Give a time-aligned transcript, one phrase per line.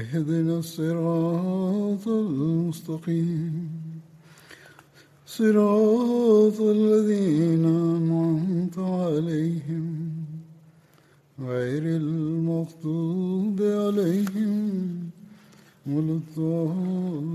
[0.00, 3.70] اهدنا الصراط المستقيم.
[5.26, 7.64] صراط الذين
[7.96, 9.86] أنعمت عليهم
[11.40, 14.60] غير المغضوب عليهم
[15.86, 17.32] ولا الضالين.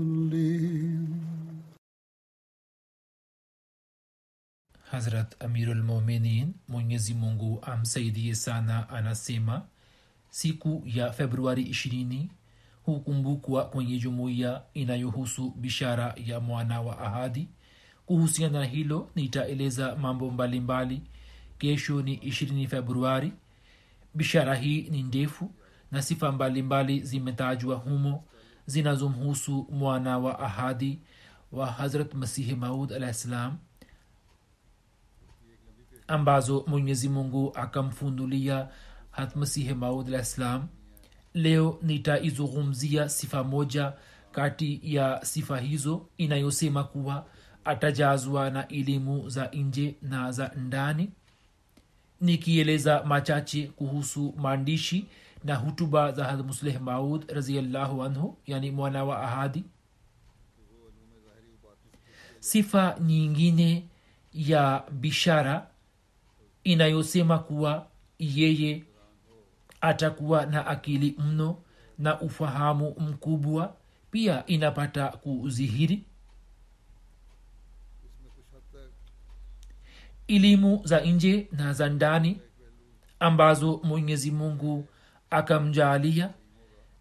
[4.90, 9.66] حضرت أمير المؤمنين من مونغو أم سيدي سانا أنا سيما
[10.30, 12.28] سيكو يا فبراير 20
[12.92, 17.48] hukumbukwa kwenye jumuiya inayohusu bishara ya mwana wa ahadi.
[18.06, 21.10] Kuhusiana na hilo, nitaeleza mambo mbalimbali mbali.
[21.58, 23.32] Kesho ni 20 Februari.
[24.14, 25.50] Bishara hii ni ndefu
[25.90, 28.24] na sifa mbalimbali zimetajwa humo
[28.66, 30.98] zinazomhusu mwana wa ahadi
[31.52, 33.56] wa Hazrat Masihi Maud alah ssalam
[36.08, 38.68] ambazo mwenyezi mungu akamfunulia
[39.10, 40.68] hatmasihi maud alah ssalam
[41.38, 43.92] leo nitaizungumzia sifa moja
[44.32, 47.26] kati ya sifa hizo inayosema kuwa
[47.64, 51.10] atajazwa na elimu za nje na za ndani.
[52.20, 55.06] Nikieleza machache kuhusu maandishi
[55.44, 59.64] na hutuba za hadmusleh maud raziallahu anhu yani mwana wa ahadi.
[62.40, 63.84] Sifa nyingine
[64.34, 65.66] ya bishara
[66.64, 67.86] inayosema kuwa
[68.18, 68.84] yeye
[69.80, 71.56] atakuwa na akili mno
[71.98, 73.76] na ufahamu mkubwa
[74.10, 76.04] pia inapata kuzihiri.
[80.28, 82.40] Elimu za nje na za ndani
[83.20, 84.88] ambazo mwenyezi mungu
[85.30, 86.30] akamjaalia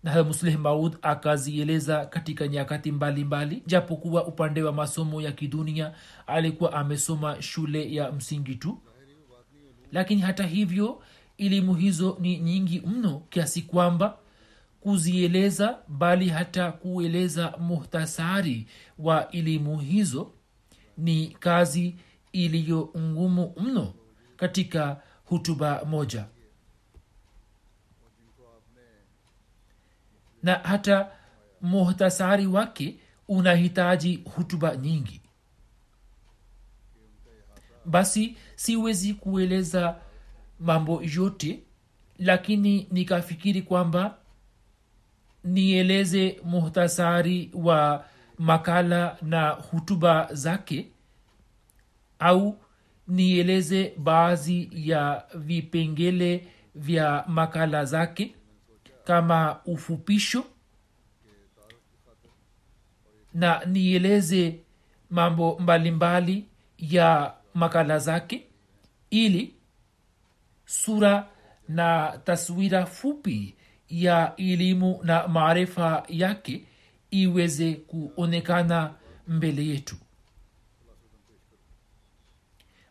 [0.04, 5.94] na musleh maud akazieleza katika nyakati mbalimbali japokuwa upande wa masomo ya kidunia
[6.28, 8.82] alikuwa amesoma shule ya msingi tu.
[9.92, 11.02] Lakini hata hivyo
[11.38, 14.18] elimu hizo ni nyingi mno kiasi kwamba
[14.82, 18.68] kuzieleza bali hata kueleza muhtasari
[19.00, 20.32] wa elimu hizo
[20.98, 21.96] ni kazi
[22.32, 23.94] iliyo ngumu mno
[24.38, 26.26] katika hutuba moja.
[30.44, 31.12] Na hata
[31.62, 35.22] muhtasari wake unahitaji hutuba nyingi.
[37.86, 39.96] Basi siwezi kueleza
[40.60, 41.60] mambo yote
[42.18, 44.18] lakini nikafikiri kwamba
[45.44, 48.06] nieleze muhtasari wa
[48.38, 50.88] makala na hutuba zake
[52.20, 52.60] au
[53.08, 58.36] nieleze baadhi ya vipengele vya makala zake
[59.04, 60.44] kama ufupisho
[63.34, 64.60] na nieleze
[65.10, 66.46] mambo mbalimbali mbali
[66.94, 68.48] ya makala zake
[69.10, 69.54] ili
[70.68, 71.28] sura
[71.70, 73.56] na taswira fupi
[73.90, 76.66] ya elimu na maarifa yake
[77.12, 78.94] iweze kuonekana
[79.28, 79.96] mbele yetu.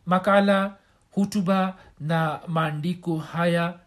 [0.05, 0.75] Makala
[1.11, 3.79] hutuba na maandiko haya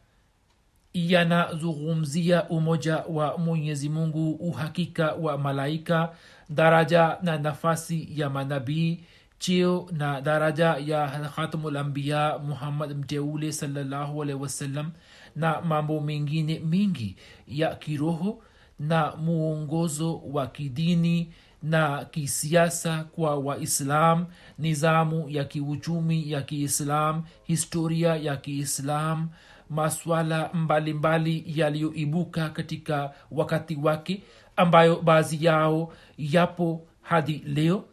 [0.95, 6.13] yanazungumzia umoja wa mwenyezi mungu uhakika wa malaika
[6.49, 9.05] daraja na nafasi ya manabii
[9.41, 14.91] cheo na daraja ya khatamulambiya muhammad mteule salallahu wasallam
[15.37, 17.17] na mambo mengine mengi
[17.49, 18.43] ya kiroho
[18.79, 21.33] na muongozo wa kidini
[21.63, 24.27] na kisiasa kwa waislam
[24.59, 29.29] nizamu ya kiuchumi ya kiislam historia ya kiislam
[29.71, 34.23] maswala mbalimbali yaliyoibuka katika wakati wake
[34.57, 37.85] ambayo baadhi yao yapo hadi leo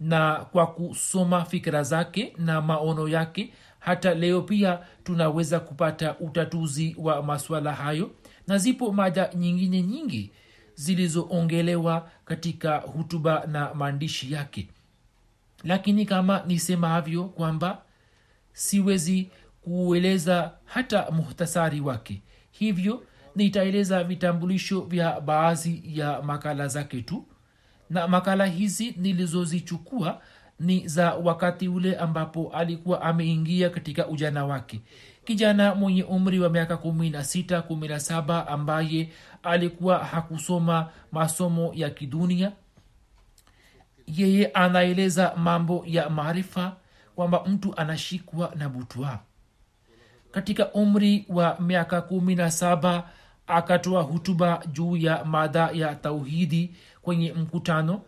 [0.00, 3.52] na kwa kusoma fikira zake na maono yake.
[3.78, 8.10] Hata leo pia tunaweza kupata utatuzi wa maswala hayo
[8.46, 10.30] na zipo mada nyingine nyingi
[10.74, 14.68] zilizoongelewa katika hutuba na maandishi yake.
[15.64, 17.82] Lakini kama nisemavyo kwamba
[18.52, 19.30] siwezi
[19.62, 23.02] kueleza hata muhtasari wake hivyo
[23.36, 27.24] nitaeleza vitambulisho vya baadhi ya makala zake tu
[27.90, 30.20] na makala hizi nilizozichukua
[30.60, 34.80] ni za wakati ule ambapo alikuwa ameingia katika ujana wake.
[35.24, 39.12] Kijana mwenye umri wa miaka kumi na sita kumi na saba ambaye
[39.42, 42.52] alikuwa hakusoma masomo ya kidunia.
[44.06, 46.76] Yeye anaeleza mambo ya maarifa
[47.16, 49.18] kwamba mtu anashikwa na butwa.
[50.30, 53.08] Katika umri wa miaka kumi na saba
[53.46, 56.74] akatoa hutuba juu ya mada ya tauhidi
[57.06, 58.02] kwenye mkutano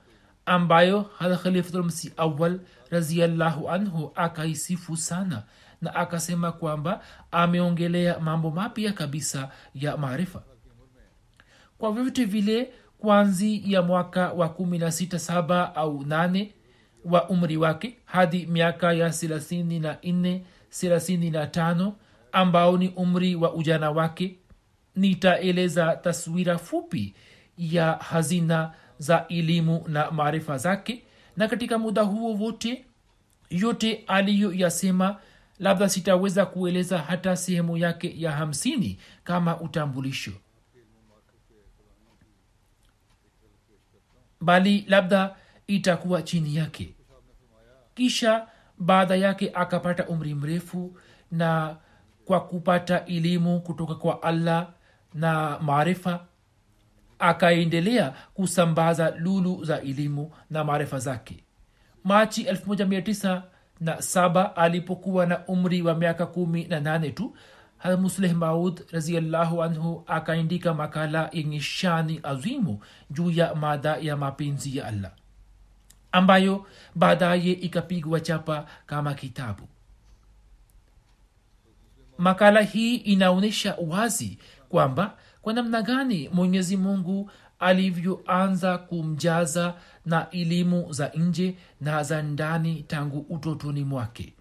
[0.46, 2.60] ambayo halkhalifatulmsi awal
[2.90, 5.42] raziallahu anhu akaisifu sana
[5.82, 10.42] na akasema kwamba ameongelea mambo mapya kabisa ya maarifa.
[11.78, 16.54] Kwa vyovyote vile kwanzi ya mwaka wa kumi na sita saba au nane
[17.04, 21.96] wa umri wake hadi miaka ya thelathini na nne thelathini na tano
[22.32, 24.38] ambao ni umri wa ujana wake
[24.96, 27.14] nitaeleza taswira fupi
[27.58, 31.02] ya hazina za elimu na maarifa zake.
[31.36, 32.84] Na katika muda huo wote
[33.50, 35.16] yote aliyoyasema
[35.58, 40.32] labda sitaweza kueleza hata sehemu yake ya hamsini kama utambulisho.
[44.40, 45.36] Bali labda
[45.66, 46.94] itakuwa chini yake.
[47.94, 48.46] Kisha
[48.78, 50.96] baada yake akapata umri mrefu
[51.30, 51.76] na
[52.24, 54.70] kwa kupata elimu kutoka kwa allah
[55.14, 56.26] na maarifa
[57.18, 61.44] akaendelea kusambaza lulu za elimu na maarifa zake.
[62.04, 67.36] Machi 1907 alipokuwa na umri wa miaka kumi na nane tu
[67.98, 72.80] musleh maud raziallahu anhu akaandika makala yenye shani azimu
[73.10, 75.12] juu ya mada ya mapenzi ya allah
[76.12, 79.68] ambayo baadaye ikapigwa chapa kama kitabu.
[82.18, 84.38] Makala hii inaonyesha wazi
[84.68, 85.16] kwamba
[85.48, 89.74] kwa namna gani mwenyezi mungu alivyoanza kumjaza
[90.06, 94.32] na elimu za nje na za ndani tangu utotoni mwake?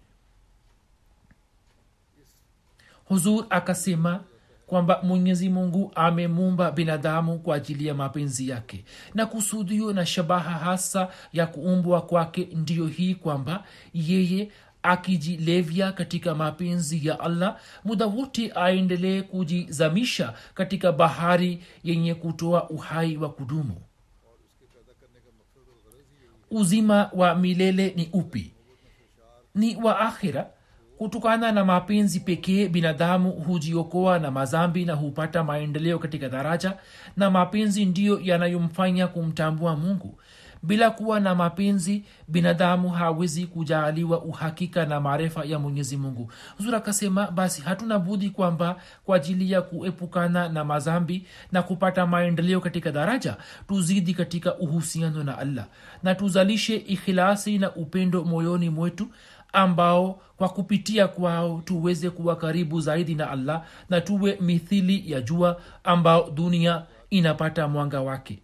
[3.04, 4.20] Huzur akasema
[4.66, 8.84] kwamba mwenyezi mungu amemumba binadamu kwa ajili ya mapenzi yake.
[9.14, 13.64] Na kusudio na shabaha hasa ya kuumbwa kwake ndiyo hii kwamba
[13.94, 14.50] yeye
[14.82, 23.30] akijilevya katika mapenzi ya allah muda wote aendelee kujizamisha katika bahari yenye kutoa uhai wa
[23.30, 23.76] kudumu.
[26.50, 28.52] Uzima wa milele ni upi?
[29.54, 30.50] Ni wa akhira.
[30.98, 36.74] Kutokana na mapenzi pekee binadamu hujiokoa na mazambi na hupata maendeleo katika daraja
[37.16, 40.20] na mapenzi ndiyo yanayomfanya kumtambua mungu
[40.62, 46.32] bila kuwa na mapenzi binadamu hawezi kujaaliwa uhakika na maarifa ya mwenyezi mungu.
[46.56, 52.60] Huzur akasema basi hatuna budhi kwamba kwa ajili ya kuepukana na mazambi na kupata maendeleo
[52.60, 53.36] katika daraja
[53.68, 55.66] tuzidi katika uhusiano na allah
[56.02, 59.08] na tuzalishe ikhilasi na upendo moyoni mwetu
[59.52, 65.60] ambao kwa kupitia kwao tuweze kuwa karibu zaidi na allah na tuwe mithili ya jua
[65.84, 68.38] ambao dunia inapata mwanga wake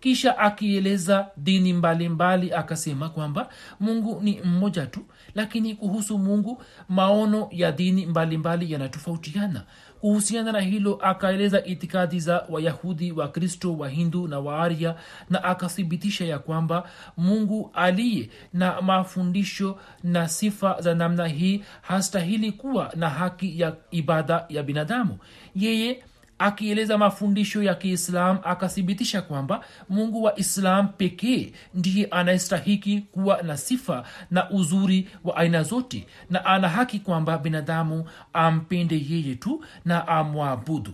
[0.00, 2.08] kisha akieleza dini mbalimbali
[2.48, 3.48] mbali, akasema kwamba
[3.80, 5.00] mungu ni mmoja tu
[5.34, 9.62] lakini kuhusu mungu maono ya dini mbalimbali yanatofautiana.
[10.00, 14.94] Kuhusiana na hilo akaeleza itikadi za wayahudi wakristo wahindu na waaria
[15.30, 22.92] na akathibitisha ya kwamba mungu aliye na mafundisho na sifa za namna hii hastahili kuwa
[22.96, 25.18] na haki ya ibada ya binadamu.
[25.54, 26.04] Yeye
[26.38, 34.04] akieleza mafundisho ya kiislam akathibitisha kwamba mungu wa islam pekee ndiye anayestahiki kuwa na sifa
[34.30, 40.92] na uzuri wa aina zote na ana haki kwamba binadamu ampende yeye tu na amwabudu.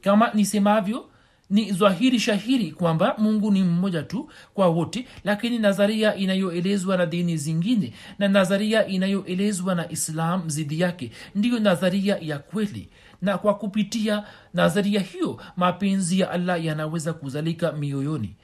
[0.00, 1.08] Kama nisemavyo
[1.50, 7.36] ni dhahiri shahiri kwamba mungu ni mmoja tu kwa wote lakini nadharia inayoelezwa na dini
[7.36, 12.88] zingine na nadharia inayoelezwa na islam zidi yake ndiyo nadharia ya kweli
[13.22, 14.24] na kwa kupitia
[14.54, 18.36] nadharia hiyo mapenzi ya allah yanaweza kuzalika mioyoni.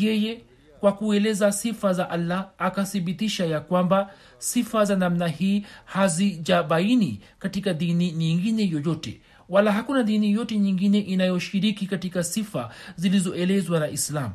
[0.00, 0.44] Yeye
[0.80, 8.12] kwa kueleza sifa za allah akathibitisha ya kwamba sifa za namna hii hazijabaini katika dini
[8.12, 14.32] nyingine yoyote wala hakuna dini yote nyingine inayoshiriki katika sifa zilizoelezwa na islam.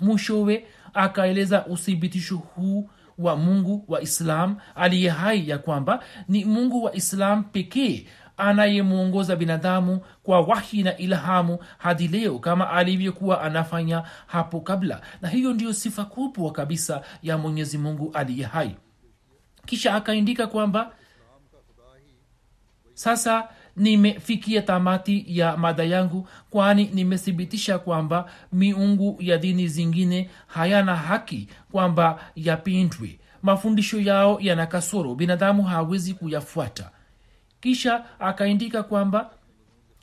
[0.00, 6.94] Mwishowe akaeleza uthibitisho huu wa mungu wa islam aliye hai ya kwamba ni mungu wa
[6.96, 8.06] islam pekee
[8.38, 15.00] anayemwongoza binadamu kwa wahi na ilhamu hadi leo kama alivyokuwa anafanya hapo kabla.
[15.22, 18.76] Na hiyo ndiyo sifa kubwa kabisa ya mwenyezi mungu aliye hai.
[19.66, 20.90] Kisha akaindika kwamba
[22.94, 31.48] sasa nimefikia tamati ya mada yangu kwani nimethibitisha kwamba miungu ya dini zingine hayana haki
[31.72, 33.18] kwamba yapindwe.
[33.42, 36.90] Mafundisho yao yana kasoro binadamu hawezi kuyafuata
[37.60, 39.30] kisha akaindika kwamba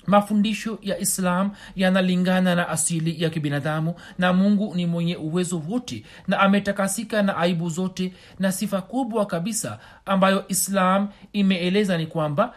[0.07, 6.39] mafundisho ya islam yanalingana na asili ya kibinadamu na mungu ni mwenye uwezo wote na
[6.39, 12.53] ametakasika na aibu zote na sifa kubwa kabisa ambayo islam imeeleza ni kwamba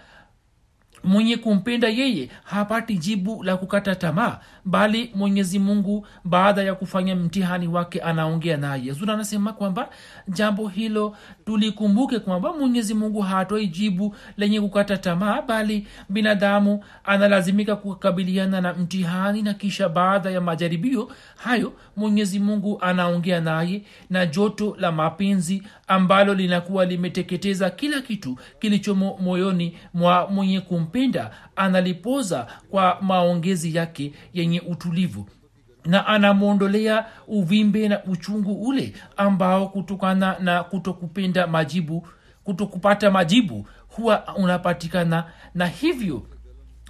[1.05, 7.69] mwenye kumpenda yeye hapati jibu la kukata tamaa bali mwenyezi mungu baada ya kufanya mtihani
[7.69, 8.93] wake anaongea naye.
[8.93, 9.89] Zuri anasema kwamba
[10.29, 18.61] jambo hilo tulikumbuke kwamba mwenyezi mungu hatoi jibu lenye kukata tamaa bali binadamu analazimika kukabiliana
[18.61, 24.93] na mtihani na kisha baada ya majaribio hayo mwenyezi mungu anaongea naye na joto la
[24.93, 34.13] mapenzi ambalo linakuwa limeteketeza kila kitu kilichomo moyoni mwa mwenye kumpenda analipoza kwa maongezi yake
[34.35, 35.29] yenye utulivu.
[35.85, 42.07] Na anamwondolea uvimbe na uchungu ule ambao kutokana na kutokupenda majibu
[42.45, 45.25] kutokupata majibu huwa unapatikana.
[45.55, 46.23] Na hivyo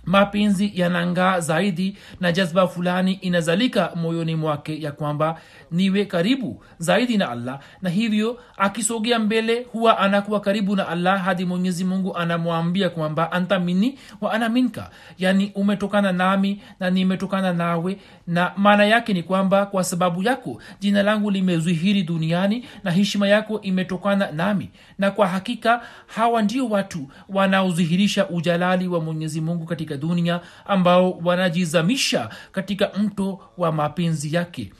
[0.08, 7.30] mapenzi yanangaa zaidi na jazba fulani inazalika moyoni mwake ya kwamba niwe karibu zaidi na
[7.30, 7.60] allah.
[7.82, 13.58] Na hivyo akisogea mbele huwa anakuwa karibu na allah hadi mwenyezi mungu anamwambia kwamba anta
[13.58, 14.90] mini wa ana minka.
[15.18, 17.98] Yani umetokana nami na nimetokana nawe.
[18.26, 23.60] Na maana yake ni kwamba kwa sababu yako jina langu limezwihiri duniani na heshima yako
[23.60, 24.70] imetokana nami.
[24.98, 32.30] Na kwa hakika hawa ndio watu wanaodhihirisha ujalali wa mwenyezi mungu katika dunia ambao wanajizamisha
[32.52, 34.72] katika mto wa mapenzi yake.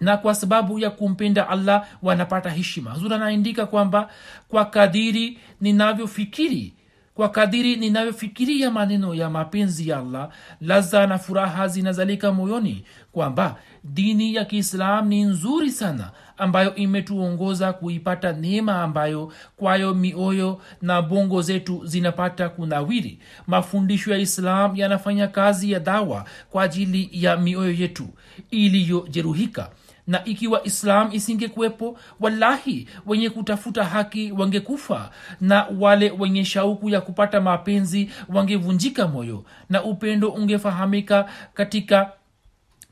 [0.00, 2.90] Na kwa sababu ya kumpenda allah wanapata heshima.
[2.90, 4.10] Huzuri anaandika kwamba
[4.48, 6.74] kwa kadiri ninavyofikiri
[7.14, 10.28] kwa kadiri ninavyofikiria maneno ya mapenzi ya allah
[10.60, 18.32] laza na furaha zinazalika moyoni kwamba dini ya kiislam ni nzuri sana ambayo imetuongoza kuipata
[18.32, 23.18] neema ambayo kwayo mioyo na bongo zetu zinapata kunawiri.
[23.46, 28.08] Mafundisho ya islam yanafanya kazi ya dawa kwa ajili ya mioyo yetu
[28.50, 29.70] iliyojeruhika.
[30.06, 37.40] Na ikiwa islam isingekuwepo wallahi wenye kutafuta haki wangekufa na wale wenye shauku ya kupata
[37.40, 42.12] mapenzi wangevunjika moyo na upendo ungefahamika katika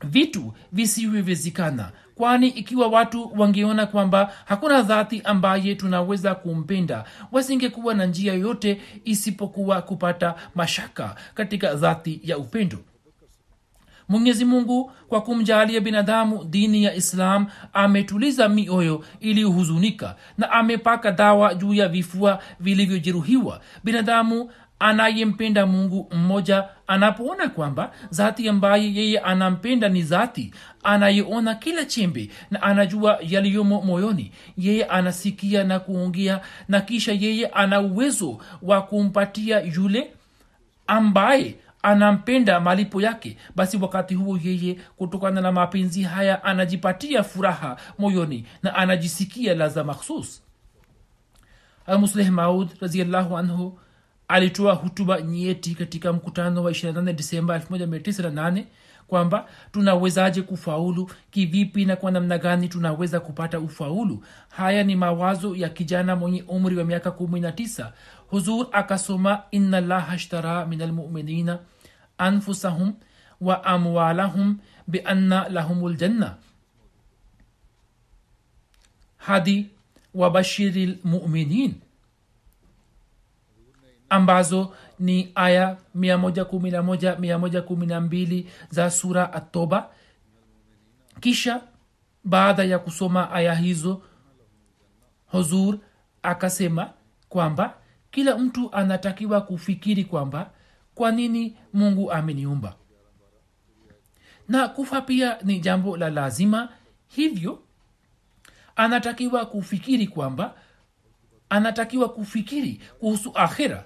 [0.03, 8.33] vitu visivyowezekana kwani ikiwa watu wangeona kwamba hakuna dhati ambaye tunaweza kumpenda wasingekuwa na njia
[8.33, 12.77] yoyote isipokuwa kupata mashaka katika dhati ya upendo.
[14.09, 21.73] Mwenyezi mungu kwa kumjaalia binadamu dini ya islam ametuliza mioyo iliyohuzunika na amepaka dawa juu
[21.73, 23.61] ya vifua vilivyojeruhiwa.
[23.83, 30.53] Binadamu anayempenda mungu mmoja anapoona kwamba zati ambaye yeye anampenda ni zati
[30.83, 37.81] anayeona kila chembe na anajua yaliyomo moyoni yeye anasikia na kuongea na kisha yeye ana
[37.81, 40.11] uwezo wa kumpatia yule
[40.87, 48.45] ambaye anampenda malipo yake basi wakati huo yeye kutokana na mapenzi haya anajipatia furaha moyoni
[48.63, 50.41] na anajisikia laza makhsus
[51.99, 53.79] musleh maud raziallahu anhu
[54.27, 58.63] alitoa hutuba nyeti katika mkutano wa 28 disemba 1998
[59.07, 64.23] kwamba tunawezaje kufaulu kivipi na kwa namna gani tunaweza kupata ufaulu?
[64.49, 67.91] Haya ni mawazo ya kijana mwenye umri wa miaka 19
[68.27, 71.59] huzur akasoma inna llaha shtara min almuminina
[72.17, 72.93] anfusahum
[73.41, 74.57] wa amwalahum
[74.87, 76.35] bianna lahum ljanna
[79.17, 79.69] hadi
[80.13, 81.73] wabashiri lmuminin
[84.09, 89.89] ambazo ni aya 111 za sura atoba
[91.19, 91.61] kisha
[92.23, 94.01] baada ya kusoma aya hizo
[95.25, 95.77] huzur
[96.23, 96.93] akasema
[97.29, 97.77] kwamba
[98.11, 100.51] kila mtu anatakiwa kufikiri kwamba
[100.95, 102.75] kwa nini mungu ameniumba.
[104.47, 106.69] Na kufa pia ni jambo la lazima
[107.07, 107.59] hivyo
[108.75, 110.55] anatakiwa kufikiri kwamba
[111.49, 113.85] anatakiwa kufikiri kuhusu akhira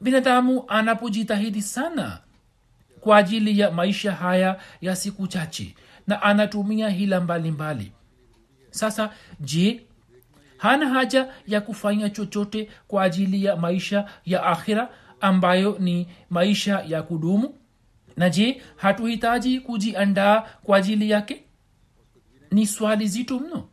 [0.00, 2.18] binadamu anapojitahidi sana
[3.00, 5.74] kwa ajili ya maisha haya ya siku chache
[6.06, 7.84] na anatumia hila mbalimbali.
[7.84, 7.92] Mbali.
[8.70, 9.82] sasa je
[10.56, 14.88] hana haja ya kufanya chochote kwa ajili ya maisha ya akhira
[15.20, 17.54] ambayo ni maisha ya kudumu?
[18.16, 21.44] Na je hatuhitaji kujiandaa kwa ajili yake?
[22.50, 23.68] Ni swali zito mno.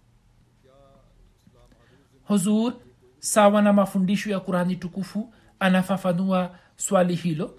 [2.23, 2.73] Huzur
[3.19, 7.53] sawa na mafundisho ya kurani tukufu anafafanua swali hilo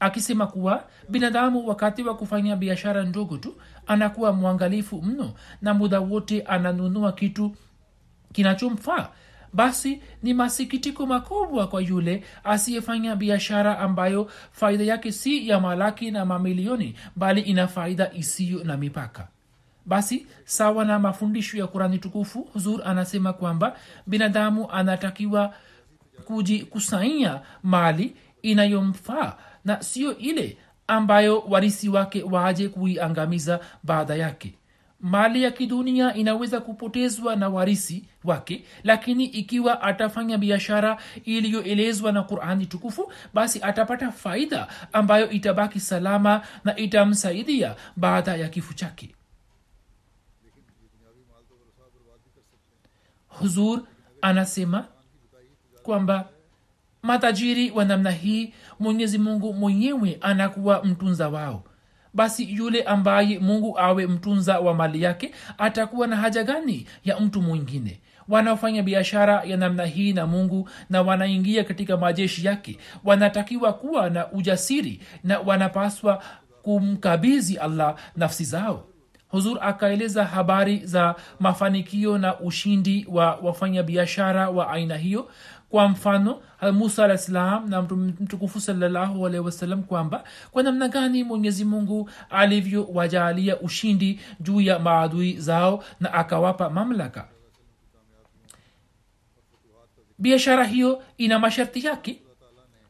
[0.00, 3.54] akisema kuwa binadamu wakati wa kufanya biashara ndogo tu
[3.86, 7.56] anakuwa mwangalifu mno na muda wote ananunua kitu
[8.32, 9.08] kinachomfaa.
[9.52, 16.24] Basi ni masikitiko makubwa kwa yule asiyefanya biashara ambayo faida yake si ya malaki na
[16.24, 19.28] mamilioni bali ina faida isiyo na mipaka.
[19.86, 23.76] Basi sawa na mafundisho ya kurani tukufu huzur anasema kwamba
[24.06, 25.54] binadamu anatakiwa
[26.26, 34.54] kujikusanyia mali inayomfaa na siyo ile ambayo warisi wake waje kuiangamiza baada yake.
[35.00, 42.66] Mali ya kidunia inaweza kupotezwa na warisi wake lakini ikiwa atafanya biashara iliyoelezwa na qurani
[42.66, 49.14] tukufu basi atapata faida ambayo itabaki salama na itamsaidia baada ya kifo chake.
[53.28, 53.82] Huzur
[54.22, 54.84] anasema
[55.82, 56.28] kwamba
[57.02, 61.62] matajiri wa namna hii mwenyezi mungu mwenyewe anakuwa mtunza wao.
[62.14, 67.42] Basi yule ambaye mungu awe mtunza wa mali yake atakuwa na haja gani ya mtu
[67.42, 68.00] mwingine?
[68.28, 74.32] Wanaofanya biashara ya namna hii na mungu na wanaingia katika majeshi yake wanatakiwa kuwa na
[74.32, 76.22] ujasiri na wanapaswa
[76.62, 78.84] kumkabizi allah nafsi zao.
[79.28, 85.30] Huzur akaeleza habari za mafanikio na ushindi wa wafanyabiashara wa aina hiyo
[85.70, 87.82] kwa mfano musa alah salam na
[88.20, 95.32] mtukufu salallahu alehi wasallam kwamba kwa namna gani mwenyezi mungu alivyowajalia ushindi juu ya maadui
[95.40, 97.28] zao na akawapa mamlaka?
[100.18, 102.22] Biashara hiyo ina masharti yake.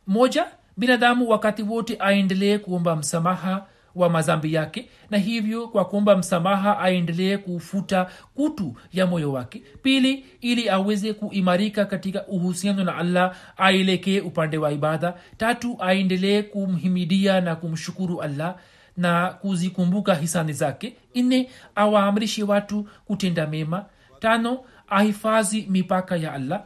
[0.06, 0.46] Moja
[0.76, 7.36] binadamu wakati wote aendelee kuomba msamaha wa mazambi yake na hivyo kwa kuomba msamaha aendelee
[7.36, 9.62] kufuta kutu ya moyo wake.
[9.82, 15.14] Pili ili aweze kuimarika katika uhusiano na allah aelekee upande wa ibada.
[15.36, 18.56] Tatu aendelee kumhimidia na kumshukuru allah
[18.96, 20.96] na kuzikumbuka hisani zake.
[21.14, 23.84] Nne awaamrishe watu kutenda mema.
[24.20, 26.64] Tano ahifadhi mipaka ya allah.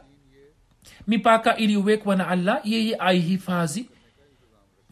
[1.07, 3.89] Mipaka iliyowekwa na allah yeye aihifadhi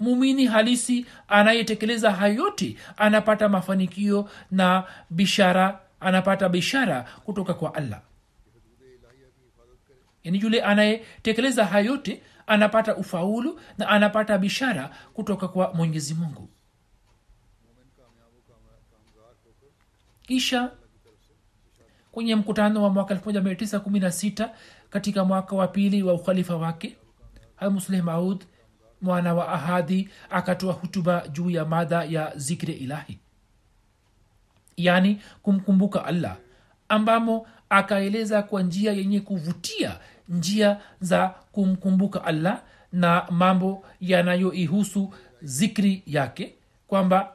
[0.04, 8.02] mumini halisi anayetekeleza hayote anapata mafanikio na bishara anapata bishara kutoka kwa allah.
[10.24, 16.50] Yani yule anayetekeleza hayote anapata ufaulu na anapata bishara kutoka kwa mwenyezi mungu.
[20.22, 20.72] Kisha
[22.12, 24.50] kwenye mkutano wa mwaka 1916
[24.90, 26.96] katika mwaka wa pili wa ukhalifa wake
[27.72, 28.46] musleh maud
[29.04, 33.20] mwana wa ahadi akatoa hutuba juu ya madha ya zikri ilahi.
[34.78, 36.38] Yaani kumkumbuka allah
[36.90, 39.98] ambamo akaeleza kwa njia yenye kuvutia
[40.30, 42.62] njia za kumkumbuka allah
[42.92, 46.54] na mambo yanayoihusu zikri yake
[46.88, 47.34] kwamba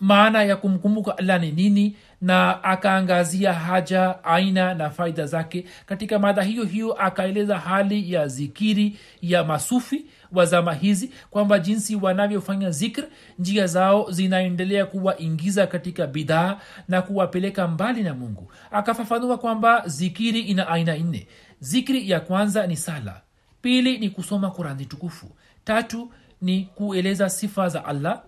[0.00, 6.42] maana ya kumkumbuka allah ni nini na akaangazia haja aina na faida zake katika mada
[6.42, 13.04] hiyo hiyo akaeleza hali ya zikiri ya masufi wa zama hizi kwamba jinsi wanavyofanya zikr
[13.38, 18.52] njia zao zinaendelea kuwaingiza katika bidhaa na kuwapeleka mbali na mungu.
[18.70, 21.26] Akafafanua kwamba zikiri ina aina nne.
[21.60, 23.20] Zikri ya kwanza ni sala
[23.62, 25.26] pili ni kusoma kurani tukufu
[25.64, 28.22] tatu ni kueleza sifa za allah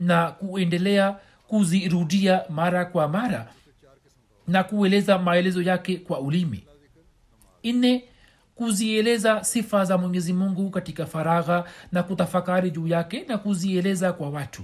[0.00, 1.16] na kuendelea
[1.48, 3.52] kuzirudia mara kwa mara
[4.48, 6.64] na kueleza maelezo yake kwa ulimi.
[7.64, 8.04] Nne
[8.56, 14.62] kuzieleza sifa za mwenyezi mungu katika faragha na kutafakari juu yake na kuzieleza kwa watu.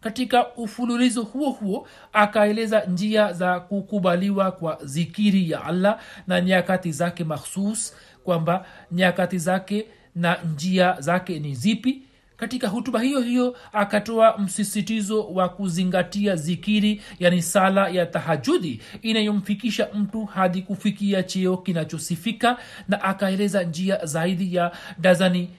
[0.00, 7.24] Katika ufululizo huo huo akaeleza njia za kukubaliwa kwa zikiri ya allah na nyakati zake
[7.24, 12.02] makhsus kwamba nyakati zake na njia zake ni zipi
[12.36, 20.24] katika hutuba hiyo hiyo akatoa msisitizo wa kuzingatia zikiri yani sala ya tahajudi inayomfikisha mtu
[20.24, 22.56] hadi kufikia cheo kinachosifika
[22.88, 25.50] na akaeleza njia zaidi ya dazani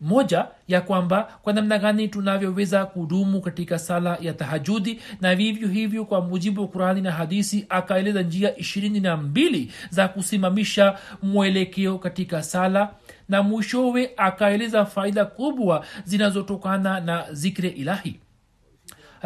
[0.00, 6.04] moja ya kwamba kwa namna gani tunavyoweza kudumu katika sala ya tahajudi na vivyo hivyo
[6.04, 12.42] kwa mujibu wa qurani na hadisi akaeleza njia ishirini na mbili za kusimamisha mwelekeo katika
[12.42, 12.90] sala
[13.30, 18.20] na mwishowe akaeleza faida kubwa zinazotokana na zikre ilahi.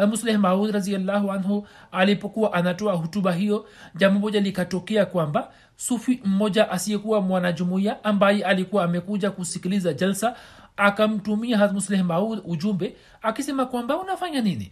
[0.07, 3.65] Musleh maud raziallahu anhu alipokuwa anatoa hutuba hiyo
[3.95, 10.35] jambo moja likatokea kwamba sufi mmoja asiyekuwa mwanajumuiya ambaye alikuwa amekuja kusikiliza jalsa
[10.77, 14.71] akamtumia hazmusleh maud ujumbe akisema kwamba unafanya nini?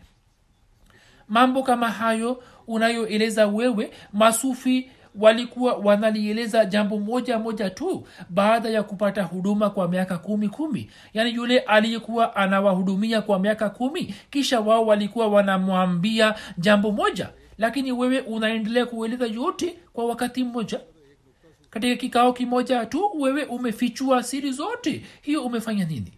[1.28, 9.24] Mambo kama hayo unayoeleza wewe masufi walikuwa wanalieleza jambo moja moja tu baada ya kupata
[9.24, 10.90] huduma kwa miaka kumi kumi.
[11.14, 17.30] Yaani yule aliyekuwa anawahudumia kwa miaka kumi kisha wao walikuwa wanamwambia jambo moja.
[17.58, 20.80] Lakini wewe unaendelea kueleza yote kwa wakati mmoja.
[21.70, 25.06] Katika kikao kimoja tu wewe umefichua siri zote.
[25.22, 26.14] Hiyo umefanya nini?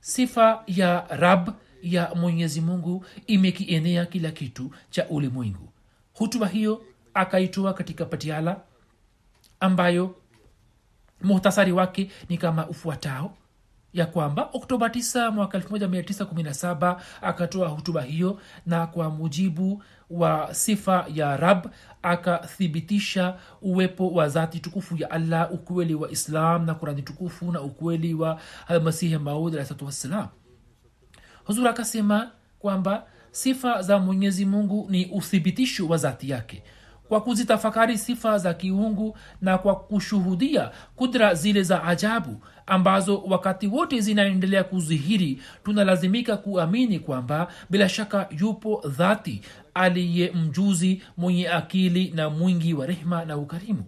[0.00, 1.50] Sifa ya rab
[1.82, 5.68] ya mwenyezi mungu imekienea kila kitu cha ulimwengu.
[6.14, 6.82] Hutuba hiyo
[7.14, 8.60] akaitoa katika patiala
[9.60, 10.14] ambayo
[11.22, 13.36] muhtasari wake ni kama ufuatao.
[13.92, 21.36] Ya kwamba oktoba 9 mwaka 1917 akatoa hutuba hiyo na kwa mujibu wa sifa ya
[21.36, 21.66] rab
[22.02, 28.14] akathibitisha uwepo wa zati tukufu ya allah ukweli wa islam na kurani tukufu na ukweli
[28.14, 28.40] wa
[28.84, 30.28] masihi maud alahsatu wassalam
[31.50, 36.62] huzur akasema kwamba sifa za mwenyezi mungu ni uthibitisho wa zati yake.
[37.08, 44.00] Kwa kuzitafakari sifa za kiungu na kwa kushuhudia kudra zile za ajabu ambazo wakati wote
[44.00, 49.40] zinaendelea kuzihiri tunalazimika kuamini kwamba bila shaka yupo dhati
[49.74, 53.84] aliye mjuzi mwenye akili na mwingi wa rehma na ukarimu.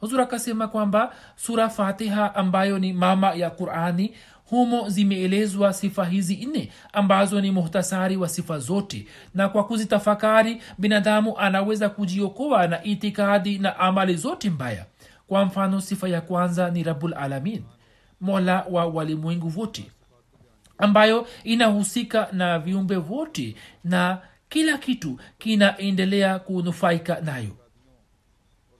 [0.00, 4.14] Huzur akasema kwamba sura fatiha ambayo ni mama ya qurani
[4.50, 9.06] humo zimeelezwa sifa hizi nne ambazo ni muhtasari wa sifa zote.
[9.34, 14.86] Na kwa kuzitafakari binadamu anaweza kujiokoa na itikadi na amali zote mbaya.
[15.26, 17.62] Kwa mfano sifa ya kwanza ni rabul alamin
[18.20, 19.90] mola wa walimwengu wote
[20.78, 23.54] ambayo inahusika na viumbe wote
[23.84, 27.50] na kila kitu kinaendelea kunufaika nayo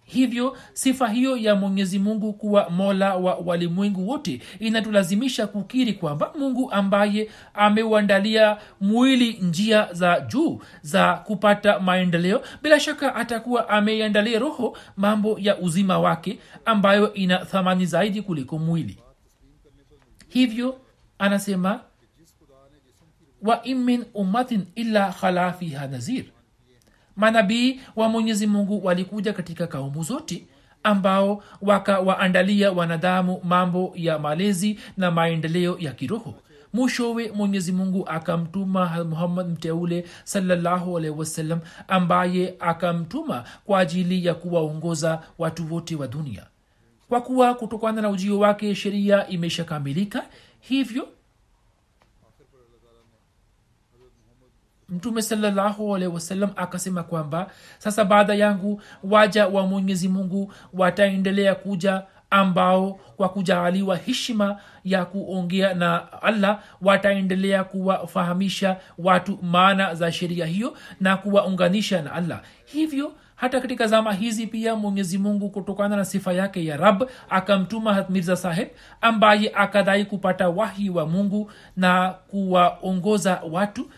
[0.06, 6.70] hivyo sifa hiyo ya mwenyezi mungu kuwa mola wa walimwengu wote inatulazimisha kukiri kwamba mungu
[6.72, 15.38] ambaye ameuandalia mwili njia za juu za kupata maendeleo bila shaka atakuwa ameiandalia roho mambo
[15.40, 18.98] ya uzima wake ambayo ina thamani zaidi kuliko mwili.
[20.28, 20.80] Hivyo
[21.18, 21.80] anasema
[23.42, 26.24] wa in ummatin illa khala fiha nazir
[27.16, 30.46] manabii wa mwenyezi mungu walikuja katika kaumu zote
[30.83, 36.35] ambao wakawaandalia wanadamu mambo ya malezi na maendeleo ya kiroho.
[36.72, 45.22] Mwishowe mwenyezi mungu akamtuma muhammad mteule salallahu alaihi wasallam ambaye akamtuma kwa ajili ya kuwaongoza
[45.38, 46.46] watu wote wa dunia.
[47.09, 50.24] Kwa kuwa kutokana na ujio wake sheria imeshakamilika
[50.61, 51.09] hivyo
[54.88, 55.96] mtume salallahu
[56.57, 64.61] akasema kwamba sasa baada yangu waja wa mwenyezi mungu wataendelea kuja ambao kwa kujaaliwa heshima
[64.85, 72.40] ya kuongea na allah wataendelea kuwafahamisha watu maana za sheria hiyo na kuwaunganisha na allah.
[72.64, 78.07] Hivyo hata katika zama hizi pia mwenyezi mungu kutokana na sifa yake ya rab akamtuma
[78.09, 78.68] mirza saheb
[79.01, 83.90] ambaye akadai kupata wahi wa mungu na kuwaongoza watu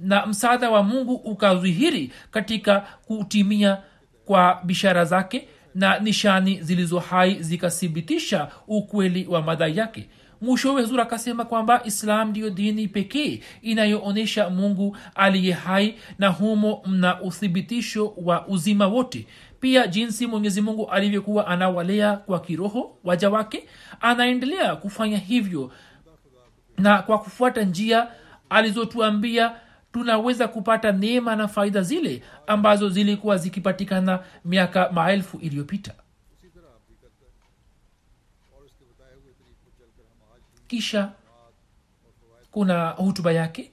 [0.00, 3.78] na msaada wa mungu ukadhihiri katika kutimia
[4.24, 10.08] kwa bishara zake na nishani zilizo hai zikathibitisha ukweli wa madai yake.
[10.40, 17.20] Mwishowe huzur akasema kwamba islam ndiyo dini pekee inayoonyesha mungu aliye hai na humo mna
[17.22, 19.26] uthibitisho wa uzima wote.
[19.60, 23.68] Pia jinsi mwenyezi mungu alivyokuwa anawalea kwa kiroho waja wake
[24.00, 25.72] anaendelea kufanya hivyo
[26.78, 28.06] na kwa kufuata njia
[28.50, 29.52] alizotuambia
[29.92, 35.94] tunaweza kupata neema na faida zile ambazo zilikuwa zikipatikana miaka maelfu iliyopita.
[40.66, 41.12] Kisha
[42.50, 43.70] kuna hutuba yake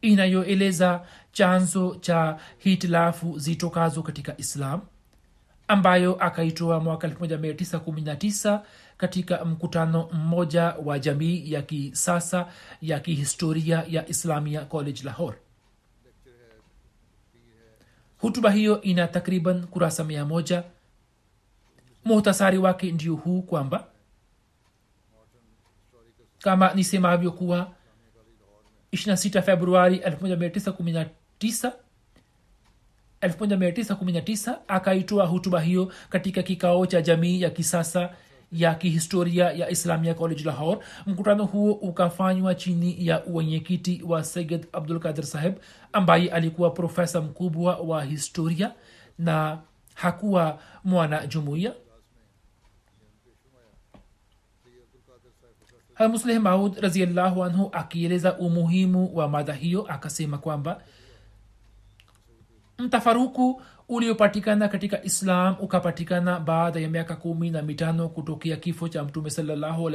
[0.00, 1.00] inayoeleza
[1.32, 4.80] chanzo cha hitilafu zitokazo katika islam
[5.68, 8.60] ambayo akaitoa mwaka 1919
[9.00, 15.36] katika mkutano mmoja wa jamii ya kisasa ya kihistoria ya islamia college lahore.
[18.18, 20.64] Hutuba hiyo ina takriban kurasa mia moja.
[22.04, 23.86] Muhtasari wake ndio huu kwamba
[26.38, 27.72] kama nisemavyo kuwa
[28.92, 31.72] 26 februari 1919
[33.22, 38.16] 1919 akaitoa hutuba hiyo katika kikao cha jamii ya kisasa
[38.52, 45.00] ya kihistoria ya islamia college lahor mkutano huo ukafanywa chini ya uwenyekiti wa sayid abdul
[45.00, 45.54] qadir saheb
[45.92, 48.72] ambaye alikuwa profesa mkubwa wa historia
[49.18, 49.58] na
[49.94, 51.74] hakuwa mwana jumuiya
[56.08, 60.82] musleh maud raziallahu anhu akieleza umuhimu wa mada hiyo akasema kwamba
[62.80, 69.30] mtafaruku uliopatikana katika islam ukapatikana baada ya miaka kumi na mitano kutokea kifo cha mtume
[69.30, 69.90] salallahu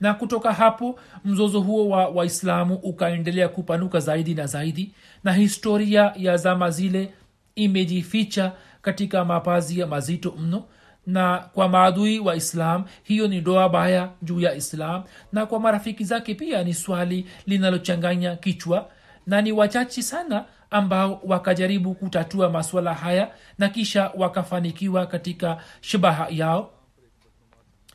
[0.00, 4.92] na kutoka hapo mzozo huo wa waislamu ukaendelea kupanuka zaidi na zaidi
[5.24, 7.12] na historia ya zama zile
[7.54, 10.64] imejificha katika mapazi ya mazito mno.
[11.06, 15.02] Na kwa maadui wa islam hiyo ni doa baya juu ya islam.
[15.32, 18.90] Na kwa marafiki zake pia ni swali linalochanganya kichwa
[19.26, 26.70] na ni wachache sana ambao wakajaribu kutatua maswala haya na kisha wakafanikiwa katika shabaha yao.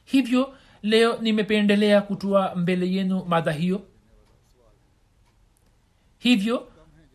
[0.06, 0.54] Hivyo
[0.84, 3.82] leo nimependelea kutoa mbele yenu mada hiyo.
[6.18, 6.68] Hivyo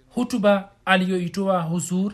[0.09, 2.13] hutuba aliyoitoa huzur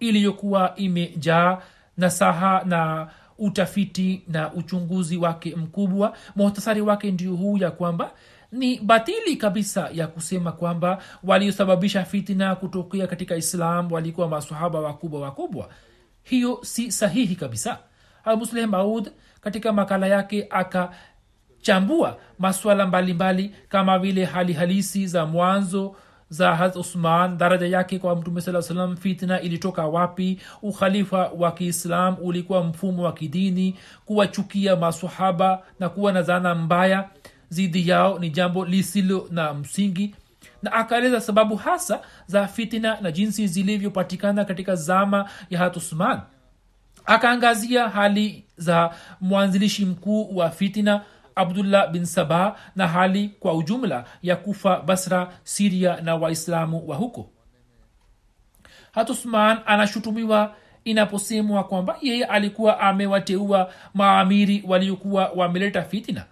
[0.00, 1.58] iliyokuwa imejaa
[1.96, 8.10] nasaha na utafiti na uchunguzi wake mkubwa muhtasari wake ndio huu ya kwamba
[8.52, 15.68] ni batili kabisa ya kusema kwamba waliosababisha fitina kutokea katika islam walikuwa masahaba wakubwa wakubwa.
[16.22, 17.78] Hiyo si sahihi kabisa.
[18.24, 25.96] Almusleh maud katika makala yake akachambua maswala mbalimbali mbali, kama vile hali halisi za mwanzo
[26.28, 32.16] za hat usman daraja yake kwa mtume saa salam fitna ilitoka wapi ukhalifa wa kiislam
[32.22, 37.08] ulikuwa mfumo wa kidini kuwachukia masahaba na kuwa na zana mbaya
[37.48, 40.14] zidi yao ni jambo lisilo na msingi.
[40.62, 46.20] Na akaeleza sababu hasa za fitina na jinsi zilivyopatikana katika zama ya hatusman
[47.06, 51.00] akaangazia hali za mwanzilishi mkuu wa fitina
[51.34, 57.30] abdullah bin saba na hali kwa ujumla ya kufa basra siria na waislamu wa huko.
[58.92, 60.54] Hatusman anashutumiwa
[60.84, 66.24] inaposemwa kwamba yeye alikuwa amewateua maamiri waliokuwa wameleta fitina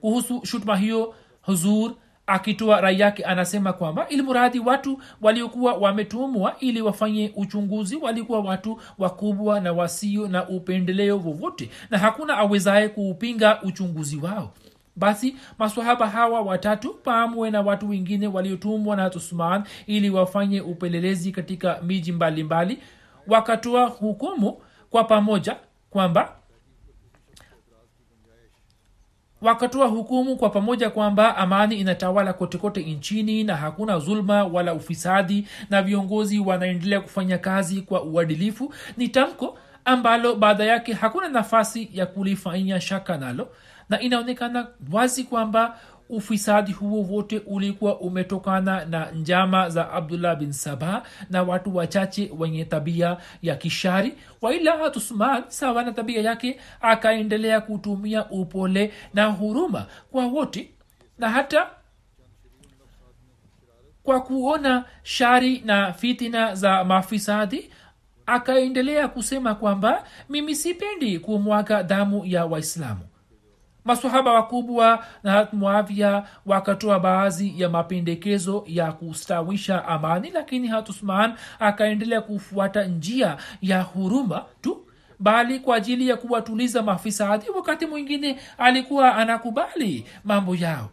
[0.00, 1.92] kuhusu shutuma hiyo huzur
[2.26, 9.60] akitoa rai yake anasema kwamba ilimuradhi watu waliokuwa wametumwa ili wafanye uchunguzi walikuwa watu wakubwa
[9.60, 14.52] na wasio na upendeleo vovote na hakuna awezaye kuupinga uchunguzi wao.
[14.96, 21.80] Basi maswahaba hawa watatu pamwe na watu wengine waliotumwa na usman ili wafanye upelelezi katika
[21.82, 22.78] miji mbalimbali
[23.26, 24.56] wakatoa hukumu
[24.90, 25.56] kwa pamoja
[25.90, 26.32] kwamba
[29.42, 35.82] wakatoa hukumu kwa pamoja kwamba amani inatawala kotekote nchini na hakuna zulma wala ufisadi na
[35.82, 42.80] viongozi wanaendelea kufanya kazi kwa uadilifu ni tamko ambalo baada yake hakuna nafasi ya kulifanyia
[42.80, 43.48] shaka nalo.
[43.88, 51.02] Na inaonekana wazi kwamba ufisadi huo wote ulikuwa umetokana na njama za abdullah bin saba
[51.30, 54.14] na watu wachache wenye tabia ya kishari.
[54.42, 60.70] Waila hatusman sawa na tabia yake akaendelea kutumia upole na huruma kwa wote
[61.18, 61.66] na hata
[64.02, 67.70] kwa kuona shari na fitina za mafisadi
[68.26, 73.00] akaendelea kusema kwamba mimi sipendi kumwaga damu ya waislamu
[73.88, 82.84] masahaba wakubwa na muavia wakatoa baadhi ya mapendekezo ya kustawisha amani lakini hatusman akaendelea kufuata
[82.84, 84.86] njia ya huruma tu
[85.18, 90.90] bali kwa ajili ya kuwatuliza mafisadi wakati mwingine alikuwa anakubali mambo yao.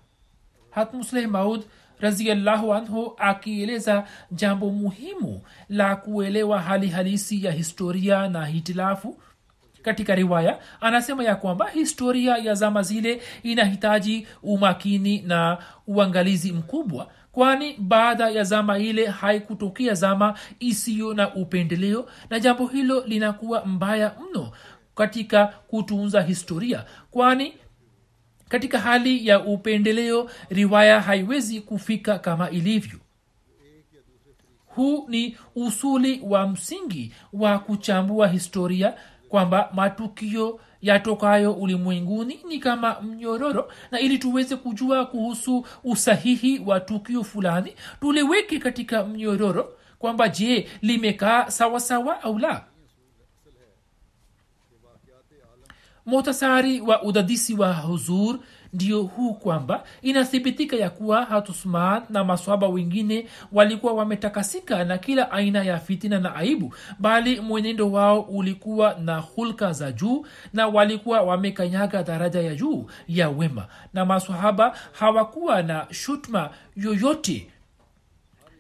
[0.72, 1.64] Hatmusleh maud
[2.00, 9.18] raziallahu anhu akieleza jambo muhimu la kuelewa hali halisi ya historia na hitilafu
[9.86, 17.76] katika riwaya anasema ya kwamba historia ya zama zile inahitaji umakini na uangalizi mkubwa kwani
[17.80, 24.52] baada ya zama ile haikutokea zama isiyo na upendeleo na jambo hilo linakuwa mbaya mno
[24.96, 27.54] katika kutunza historia kwani
[28.50, 33.00] katika hali ya upendeleo riwaya haiwezi kufika kama ilivyo.
[34.66, 38.94] Huu ni usuli wa msingi wa kuchambua historia
[39.30, 47.24] kwamba matukio yatokayo ulimwenguni ni kama mnyororo na ili tuweze kujua kuhusu usahihi wa tukio
[47.24, 52.66] fulani tuliweke katika mnyororo kwamba je limekaa sawasawa au la.
[56.06, 58.40] Muhtasari wa udadisi wa huzur
[58.76, 65.64] ndio huu kwamba inathibitika ya kuwa hatusman na maswaba wengine walikuwa wametakasika na kila aina
[65.64, 72.04] ya fitina na aibu bali mwenendo wao ulikuwa na hulka za juu na walikuwa wamekanyaga
[72.04, 73.66] daraja ya juu ya wema.
[73.94, 77.48] Na maswahaba hawakuwa na shutma yoyote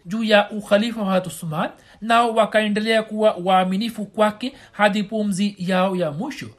[0.06, 1.70] juu ya ukhalifa wa hatusman
[2.02, 6.50] nao wakaendelea kuwa waaminifu kwake hadi pumzi yao ya mwisho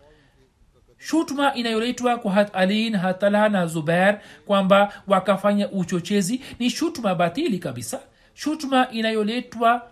[1.11, 8.01] shutuma inayoletwa kwa hat alin hatala na zubair kwamba wakafanya uchochezi ni shutuma batili kabisa.
[8.35, 9.83] Shutuma inayoletwa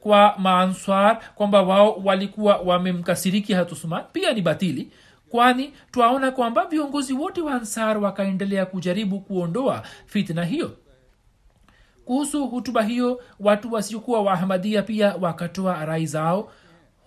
[0.00, 4.90] kwa maanswar kwamba wao walikuwa wamemkasiriki hatusman pia ni batili
[5.28, 10.76] kwani twaona kwamba viongozi wote wa ansar wakaendelea kujaribu kuondoa fitna hiyo.
[12.04, 16.52] Kuhusu hutuba hiyo watu wasiokuwa waahmadia pia wakatoa rai zao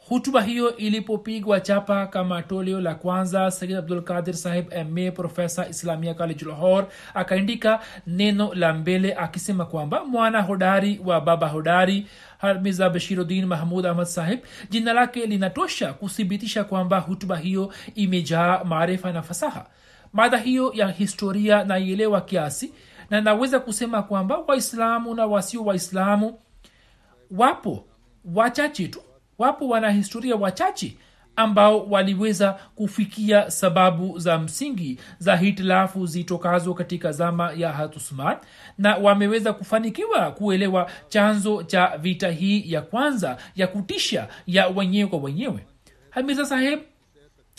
[0.09, 6.13] hutuba hiyo ilipopigwa chapa kama toleo la kwanza sayid abdul qadir sahib ma profesa islamia
[6.13, 13.45] college lahor akaandika neno la mbele akisema kwamba mwana hodari wa baba hodari harmiza bashiruddin
[13.45, 14.39] mahmud ahmad sahib
[14.69, 19.65] jina lake linatosha kuthibitisha kwamba hutuba hiyo imejaa maarifa na fasaha.
[20.13, 22.73] Mada hiyo ya historia naielewa kiasi
[23.09, 26.39] na naweza kusema kwamba waislamu na wasio waislamu
[27.31, 27.85] wapo
[28.35, 29.01] wachache tu
[29.37, 30.97] wapo wanahistoria wachache
[31.35, 38.37] ambao waliweza kufikia sababu za msingi za hitilafu zitokazo katika zama ya hatusman
[38.77, 45.19] na wameweza kufanikiwa kuelewa chanzo cha vita hii ya kwanza ya kutisha ya wenyewe kwa
[45.19, 45.65] wenyewe.
[46.09, 46.79] Hamiza saheb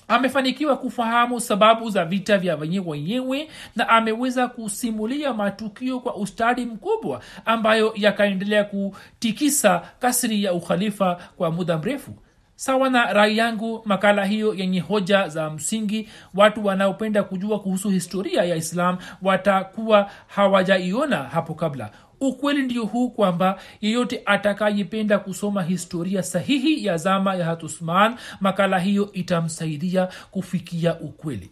[0.09, 7.21] amefanikiwa kufahamu sababu za vita vya wenyewe wenyewe na ameweza kusimulia matukio kwa ustadi mkubwa
[7.44, 12.14] ambayo yakaendelea kutikisa kasri ya ukhalifa kwa muda mrefu.
[12.57, 18.44] Sawa na rai yangu makala hiyo yenye hoja za msingi watu wanaopenda kujua kuhusu historia
[18.44, 26.85] ya islam watakuwa hawajaiona hapo kabla ukweli ndio huu kwamba yeyote atakayependa kusoma historia sahihi
[26.87, 31.50] ya zama ya hatusman makala hiyo itamsaidia kufikia ukweli.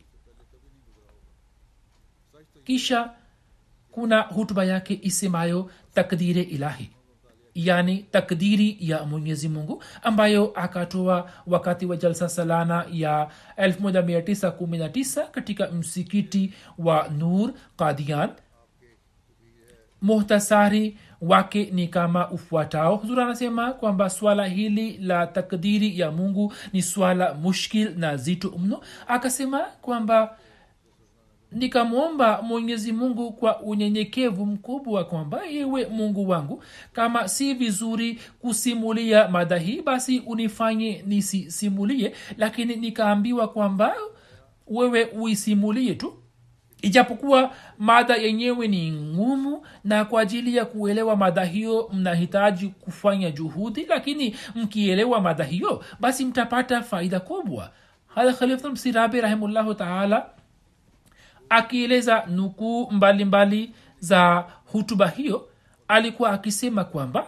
[2.64, 3.10] Kisha
[3.90, 6.90] kuna hutuba yake isemayo takdire ilahi
[7.56, 16.52] yani takdiri ya mwenyezi mungu ambayo akatoa wakati wa jalsa salana ya 1919 katika msikiti
[16.78, 18.30] wa nur kadian
[20.02, 22.96] muhtasari wake ni kama ufuatao.
[22.96, 28.80] Huzuri anasema kwamba swala hili la takdiri ya mungu ni swala mushkil na zito mno.
[29.08, 30.36] Akasema kwamba
[31.52, 36.62] nikamwomba mwenyezi mungu kwa unyenyekevu mkubwa kwamba iwe mungu wangu.
[36.92, 42.12] Kama si vizuri kusimulia mada hii basi unifanye nisisimulie.
[42.36, 43.94] Lakini nikaambiwa kwamba
[44.66, 46.14] wewe uisimulie tu
[46.86, 53.86] ijapokuwa mada yenyewe ni ngumu na kwa ajili ya kuelewa mada hiyo mnahitaji kufanya juhudi
[53.88, 57.70] lakini mkielewa mada hiyo basi mtapata faida kubwa.
[58.06, 60.26] Hada khalifa rahimullahu taala
[61.48, 65.48] akieleza nukuu mbalimbali za hutuba hiyo
[65.88, 67.26] alikuwa akisema kwamba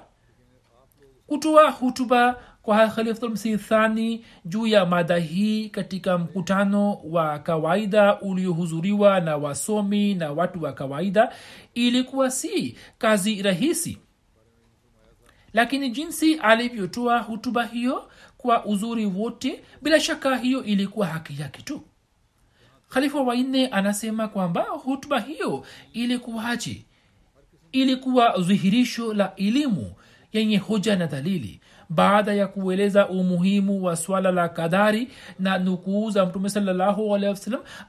[1.26, 2.36] kutoa hutuba
[2.68, 10.62] kwa khalifulmsithani juu ya mada hii katika mkutano wa kawaida uliohudhuriwa na wasomi na watu
[10.62, 11.32] wa kawaida
[11.74, 13.98] ilikuwa si kazi rahisi.
[15.52, 21.80] Lakini jinsi alivyotoa hutuba hiyo kwa uzuri wote bila shaka hiyo ilikuwa haki yake tu.
[22.88, 26.84] Khalifa wanne anasema kwamba hutuba hiyo ilikuwaje?
[27.72, 29.92] Ilikuwa dhihirisho la elimu
[30.32, 36.26] yenye hoja na dalili baada ya kueleza umuhimu wa swala la kadhari na nukuu za
[36.26, 37.18] mtume salallahu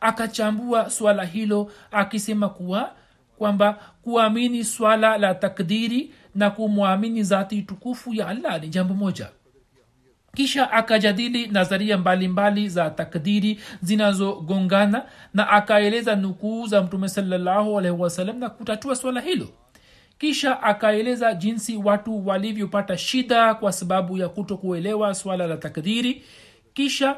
[0.01, 2.91] akachambua swala hilo akisema kuwa
[3.37, 9.29] kwamba kuamini swala la takdiri na kumwamini zati tukufu ya allah ni jambo moja.
[10.35, 18.95] Kisha akajadili nadharia mbalimbali za takdiri zinazogongana na akaeleza nukuu za mtume alaihi na kutatua
[18.95, 19.47] swala hilo
[20.19, 26.23] kisha akaeleza jinsi watu walivyopata shida kwa sababu ya kuto kuelewa swala la takdiri
[26.73, 27.15] kisha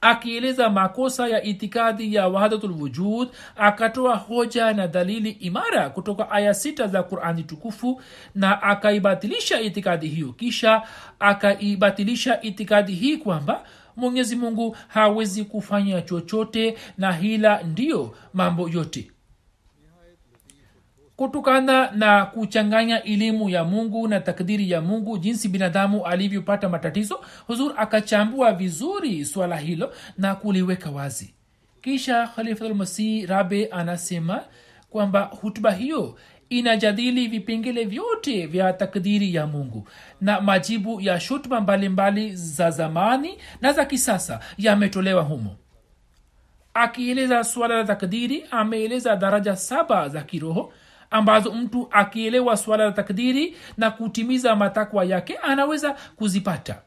[0.00, 7.02] akieleza makosa ya itikadi ya wahadatulwujud akatoa hoja na dalili imara kutoka aya sita za
[7.02, 8.02] qurani tukufu
[8.34, 10.32] na akaibatilisha itikadi hiyo.
[10.32, 10.82] Kisha
[11.18, 13.64] akaibatilisha itikadi hii kwamba
[13.96, 19.11] mwenyezi mungu hawezi kufanya chochote na hila ndiyo mambo yote
[21.28, 27.74] kutokana na kuchanganya elimu ya mungu na takdiri ya mungu jinsi binadamu alivyopata matatizo huzur
[27.76, 31.34] akachambua vizuri swala hilo na kuliweka wazi.
[31.82, 34.44] Kisha khalifatulmasih rabe anasema
[34.90, 36.18] kwamba hutuba hiyo
[36.48, 39.88] inajadili vipengele vyote vya takdiri ya mungu
[40.20, 45.56] na majibu ya shutuma mbalimbali za zamani na za kisasa yametolewa humo.
[46.74, 50.72] Akieleza suala la takdiri ameeleza daraja saba za kiroho
[51.12, 56.82] ambazo mtu akielewa suala la takdiri na kutimiza matakwa yake anaweza kuzipata.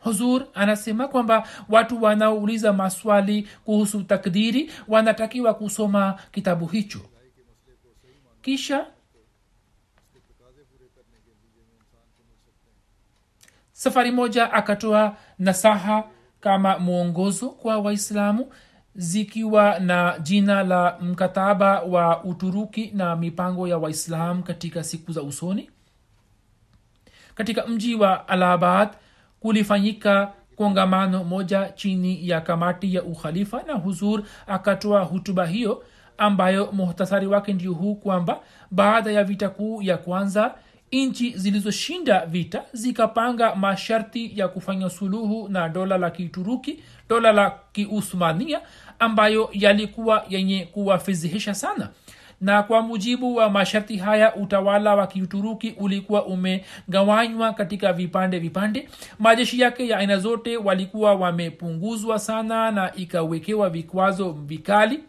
[0.00, 7.00] Huzur anasema kwamba watu wanaouliza maswali kuhusu takdiri wanatakiwa kusoma kitabu hicho.
[8.42, 8.86] Kisha
[13.72, 16.04] safari moja akatoa nasaha
[16.40, 18.52] kama mwongozo kwa waislamu
[18.94, 25.70] zikiwa na jina la mkataba wa uturuki na mipango ya waislam katika siku za usoni.
[27.34, 28.88] Katika mji wa alabad
[29.40, 35.84] kulifanyika kongamano moja chini ya kamati ya ukhalifa na huzur akatoa hutuba hiyo
[36.18, 40.54] ambayo muhtasari wake ndio huu kwamba baada ya vita kuu ya kwanza
[40.92, 48.60] nchi zilizoshinda vita zikapanga masharti ya kufanya suluhu na dola la kituruki dola la kiuthmania
[48.98, 51.88] ambayo yalikuwa yenye kuwafizihisha sana.
[52.40, 58.88] Na kwa mujibu wa masharti haya utawala wa kiuturuki ulikuwa umegawanywa katika vipande vipande.
[59.18, 65.00] Majeshi yake ya aina zote walikuwa wamepunguzwa sana na ikawekewa vikwazo vikali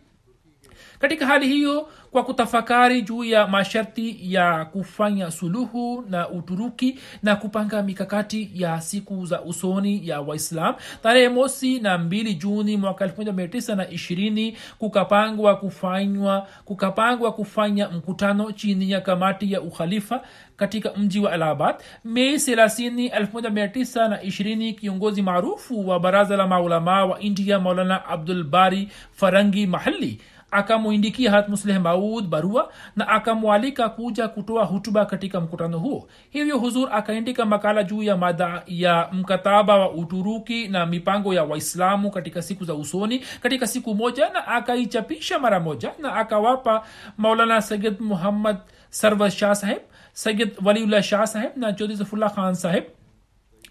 [1.02, 7.84] katika hali hiyo kwa kutafakari juu ya masharti ya kufanya suluhu na uturuki na kupanga
[7.84, 15.56] mikakati ya siku za usoni ya waislam tarehe mosi na mbili juni mwaka 1920 kukapangwa
[15.56, 20.22] kufanywa kukapangwa kufanya mkutano chini ya kamati ya ukhalifa
[20.58, 21.76] katika mji wa alabad.
[22.06, 30.20] Mei 1920 kiongozi maarufu wa baraza la maulamaa wa india maulana abdulbari farangi mahali
[30.52, 36.08] akamwindikia hatmusleh maud barua na akamwalika kuja kutoa hutuba katika mkutano huo.
[36.30, 42.12] Hivyo huzur akaandika makala juu ya mada ya mkataba wa uturuki na mipango ya waislamu
[42.12, 46.84] katika siku za usoni katika siku moja na akaichapisha mara moja na akawapa
[47.18, 48.58] maulana sayid muhammad
[48.90, 49.80] sarwar shah saheb
[50.14, 52.84] sayid waliullah shah saheb na chodhi zafullah khan saheb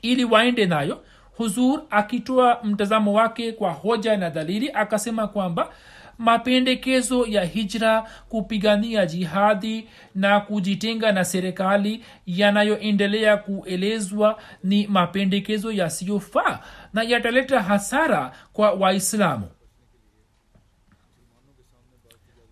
[0.03, 1.03] ili waende nayo.
[1.37, 5.71] Huzur akitoa mtazamo wake kwa hoja na dalili akasema kwamba
[6.21, 12.05] mapendekezo ya hijra kupigania jihadi na kujitenga na serikali.
[12.27, 16.59] Yanayoendelea kuelezwa ni mapendekezo yasiyofaa
[16.93, 19.49] na yataleta hasara kwa waislamu.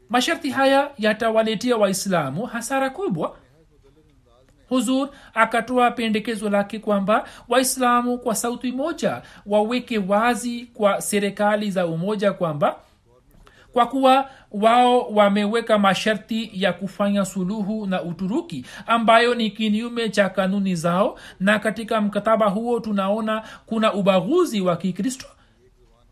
[0.08, 3.36] Masharti haya yatawaletea waislamu hasara kubwa.
[4.68, 12.32] Huzur akatoa pendekezo lake kwamba waislamu kwa sauti moja waweke wazi kwa serikali za umoja
[12.32, 12.76] kwamba
[13.72, 20.74] kwa kuwa wao wameweka masharti ya kufanya suluhu na uturuki ambayo ni kinyume cha kanuni
[20.74, 25.26] zao na katika mkataba huo tunaona kuna ubaguzi wa kikristo.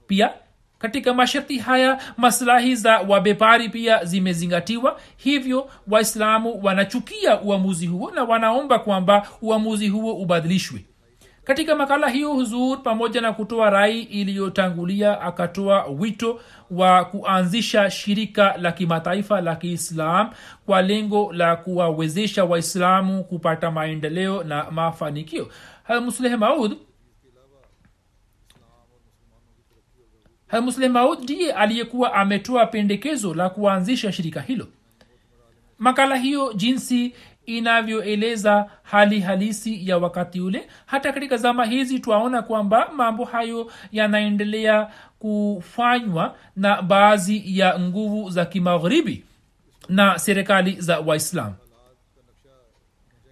[0.06, 0.30] Pia
[0.78, 5.00] katika masharti haya maslahi za wabepari pia zimezingatiwa.
[5.16, 10.84] Hivyo waislamu wanachukia uamuzi huo na wanaomba kwamba uamuzi huo ubadilishwe
[11.46, 16.40] katika makala hiyo huzur pamoja na kutoa rai iliyotangulia akatoa wito
[16.70, 20.30] wa kuanzisha shirika la kimataifa la kiislam
[20.66, 25.48] kwa lengo la kuwawezesha waislamu kupata maendeleo na mafanikio.
[30.62, 34.66] Musleh maud ndiye aliyekuwa ametoa pendekezo la kuanzisha shirika hilo.
[35.78, 37.14] Makala hiyo jinsi
[37.46, 40.68] inavyoeleza hali halisi ya wakati ule.
[40.86, 48.44] Hata katika zama hizi twaona kwamba mambo hayo yanaendelea kufanywa na baadhi ya nguvu za
[48.44, 49.24] kimagharibi
[49.88, 51.52] na serikali za waislam.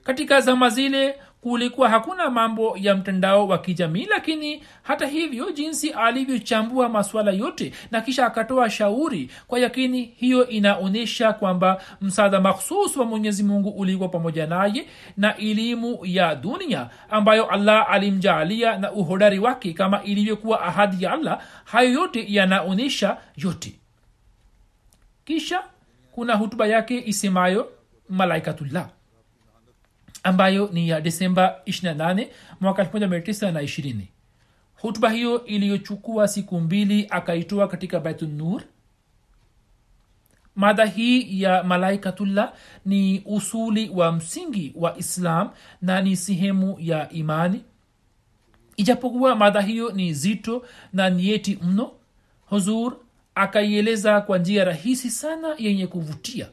[0.05, 6.89] Katika zama zile kulikuwa hakuna mambo ya mtandao wa kijamii lakini hata hivyo jinsi alivyochambua
[6.89, 13.43] masuala yote na kisha akatoa shauri kwa yakini hiyo inaonyesha kwamba msaada makhsus wa mwenyezi
[13.43, 14.87] mungu ulikuwa pamoja naye
[15.17, 21.41] na elimu ya dunia ambayo allah alimjaalia na uhodari wake kama ilivyokuwa ahadi ya allah.
[21.65, 23.75] Hayo yote yanaonyesha yote.
[25.25, 25.63] Kisha
[26.13, 27.69] kuna hutuba yake isemayo
[28.09, 28.89] malaikatullah
[30.25, 32.29] ambayo ni ya disemba 28
[32.61, 33.95] mwaka 1920
[34.77, 38.63] hutuba hiyo iliyochukua siku mbili akaitoa katika baitunur
[40.57, 42.53] mada hii ya malaikatullah
[42.87, 45.51] ni usuli wa msingi wa islam
[45.83, 47.65] na ni sehemu ya imani.
[48.77, 51.93] Ijapokuwa mada hiyo ni zito na nieti mno
[52.47, 52.97] huzur
[53.35, 56.49] akaieleza kwa njia rahisi sana yenye kuvutia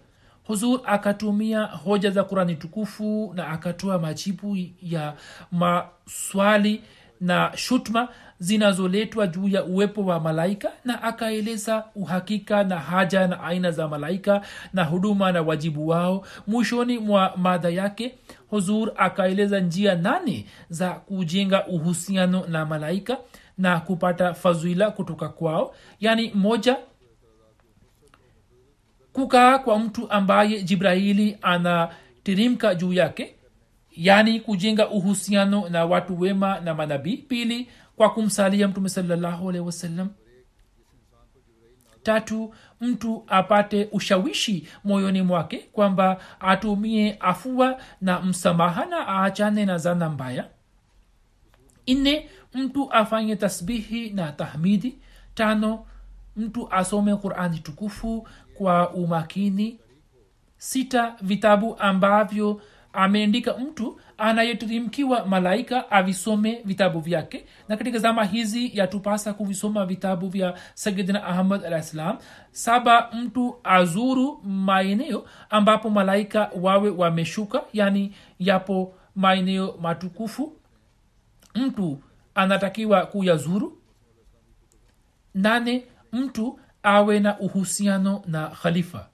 [0.52, 5.14] huzur akatumia hoja za kurani tukufu na akatoa majibu ya
[5.52, 6.82] maswali
[7.22, 8.08] na shutma
[8.40, 14.42] zinazoletwa juu ya uwepo wa malaika na akaeleza uhakika na haja na aina za malaika
[14.74, 16.26] na huduma na wajibu wao.
[16.48, 18.16] Mwishoni mwa madha yake
[18.50, 23.18] huzur akaeleza njia nane za kujenga uhusiano na malaika
[23.58, 25.76] na kupata fadhila kutoka kwao.
[26.00, 26.78] Yaani moja
[29.14, 33.36] kukaa kwa mtu ambaye jibraili anatirimka juu yake
[33.96, 37.18] yaani kujenga uhusiano na watu wema na manabii.
[37.18, 40.10] Pili kwa kumsalia mtume salallahu alehi wasallam.
[42.04, 50.10] Tatu mtu apate ushawishi moyoni mwake kwamba atumie afua na msamaha na aachane na zana
[50.10, 50.48] mbaya.
[51.88, 54.98] Nne mtu afanye tasbihi na tahmidi.
[55.36, 55.86] Tano
[56.36, 58.28] mtu asome qurani tukufu
[58.62, 59.80] kwa umakini.
[60.58, 62.62] Sita vitabu ambavyo
[62.94, 67.46] ameandika mtu anayetirimkiwa malaika avisome vitabu vyake.
[67.70, 72.18] Na katika zama hizi yatupasa kuvisoma vitabu vya sayidina ahmad alah ssalam
[72.52, 80.58] saba mtu azuru maeneo ambapo malaika wawe wameshuka yani yapo maeneo matukufu.
[81.56, 82.04] Mtu
[82.36, 83.78] anatakiwa kuyazuru.
[85.34, 89.08] Nane mtu awe na uhusiano na khalifa.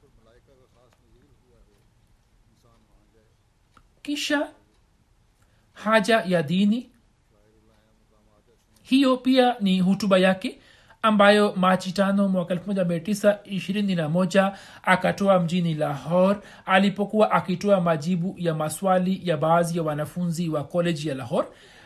[4.01, 4.47] Kisha
[5.73, 6.91] haja ya dini
[8.81, 10.59] hiyo pia ni hutuba yake
[11.01, 14.53] ambayo machi tano mwaka 1921
[14.83, 21.15] akatoa mjini lahor alipokuwa akitoa majibu ya maswali ya baadhi ya wanafunzi wa koleji ya
[21.15, 21.45] lahor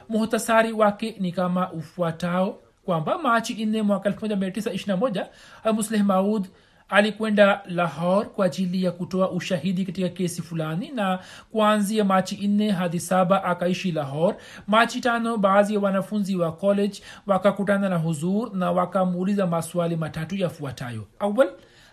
[0.09, 5.25] muhtasari wake ni kama ufuatao kwamba machi nne mwaka 1921
[5.73, 6.47] musleh maud
[6.89, 11.19] alikwenda lahor kwa ajili ya kutoa ushahidi katika kesi fulani na
[11.51, 14.36] kuanzia machi nne hadi saba akaishi lahor
[14.67, 21.07] machi tano baadhi ya wanafunzi wa college wakakutana na huzur na wakamuuliza maswali matatu yafuatayo.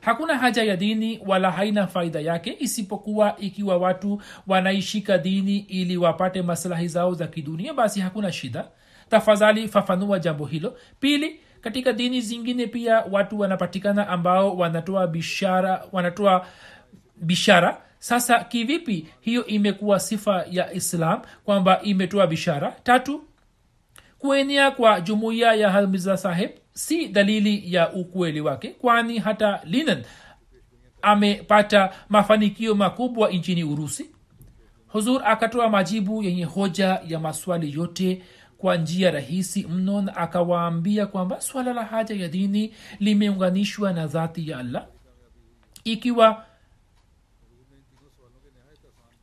[0.00, 6.42] Hakuna haja ya dini wala haina faida yake isipokuwa ikiwa watu wanaishika dini ili wapate
[6.42, 8.64] maslahi zao za kidunia basi hakuna shida
[9.08, 10.76] tafadhali fafanua jambo hilo.
[11.00, 16.46] Pili katika dini zingine pia watu wanapatikana ambao wanatoa bishara wanatoa
[17.16, 17.80] bishara.
[17.98, 22.76] Sasa kivipi hiyo imekuwa sifa ya islam kwamba imetoa bishara?
[22.82, 23.24] Tatu
[24.18, 30.02] kuenea kwa jumuiya ya halmiza saheb si dalili ya ukweli wake kwani hata linen
[31.02, 34.10] amepata mafanikio makubwa nchini urusi.
[34.88, 38.22] Huzur akatoa majibu yenye hoja ya maswali yote
[38.58, 44.48] kwa njia rahisi mno na akawaambia kwamba swala la haja ya dini limeunganishwa na dhati
[44.50, 44.86] ya allah.
[45.84, 46.44] Ikiwa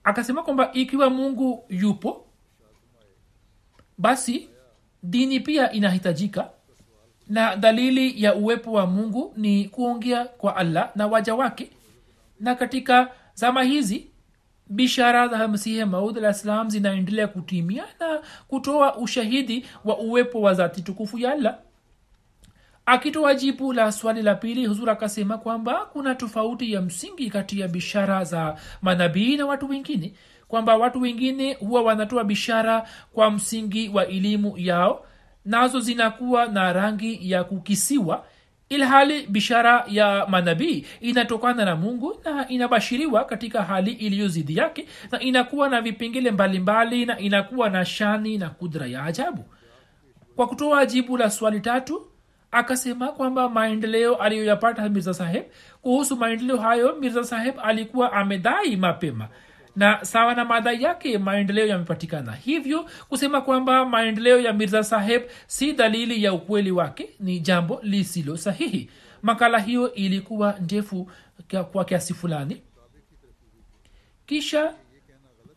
[0.03, 2.25] akasema kwamba ikiwa mungu yupo
[3.97, 4.49] basi
[5.03, 6.49] dini pia inahitajika
[7.27, 11.71] na dalili ya uwepo wa mungu ni kuongea kwa allah na waja wake.
[12.39, 14.07] Na katika zama hizi
[14.67, 20.81] bishara za masihi maud alah salam zinaendelea kutimia na kutoa ushahidi wa uwepo wa zati
[20.81, 21.57] tukufu ya allah.
[22.85, 27.67] Akitoa jibu la swali la pili huzur akasema kwamba kuna tofauti ya msingi kati ya
[27.67, 30.13] bishara za manabii na watu wengine
[30.47, 35.05] kwamba watu wengine huwa wanatoa bishara kwa msingi wa elimu yao
[35.45, 38.25] nazo zinakuwa na rangi ya kukisiwa
[38.69, 45.19] ilhali bishara ya manabii inatokana na mungu na inabashiriwa katika hali iliyo zidi yake na
[45.19, 49.45] inakuwa na vipengele mbalimbali na inakuwa na shani na kudra ya ajabu.
[50.35, 52.07] Kwa kutoa jibu la swali tatu
[52.51, 55.43] akasema kwamba maendeleo aliyoyapata mirza saheb
[55.81, 59.27] kuhusu maendeleo hayo mirza saheb alikuwa amedai mapema
[59.75, 62.31] na sawa na madha yake maendeleo yamepatikana.
[62.31, 68.37] Hivyo kusema kwamba maendeleo ya mirza saheb si dalili ya ukweli wake ni jambo lisilo
[68.37, 68.89] sahihi.
[69.21, 71.11] Makala hiyo ilikuwa ndefu
[71.71, 72.61] kwa kiasi fulani.
[74.25, 74.73] Kisha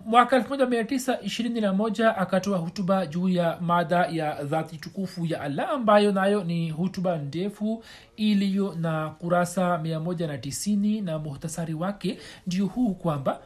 [0.04, 6.70] mwaka 1921 akatoa hutuba juu ya mada ya dhati tukufu ya allah ambayo nayo ni
[6.70, 7.84] hutuba ndefu
[8.16, 12.18] iliyo na kurasa 190 na muhtasari wake.
[12.46, 13.40] Ndio huu kwamba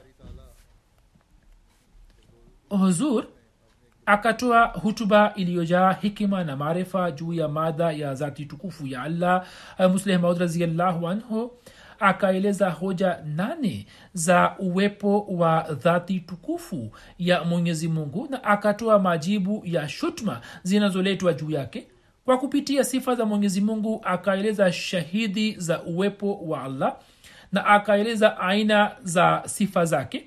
[2.78, 3.24] huzur
[4.06, 9.46] akatoa hutuba iliyojaa hikima na maarifa juu ya madha ya zati tukufu ya allah.
[9.92, 11.50] Musleh maud raziallahu anhu
[12.00, 19.88] akaeleza hoja nane za uwepo wa dhati tukufu ya mwenyezi mungu na akatoa majibu ya
[19.88, 21.86] shutma zinazoletwa juu yake.
[22.24, 26.96] Kwa kupitia sifa za mwenyezi mungu akaeleza shahidi za uwepo wa allah
[27.52, 30.26] na akaeleza aina za sifa zake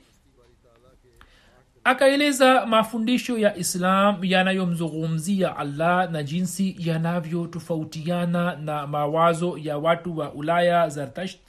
[1.86, 10.90] akaeleza mafundisho ya islam yanayomzungumzia allah na jinsi yanavyotofautiana na mawazo ya watu wa ulaya
[10.90, 11.40] zartasht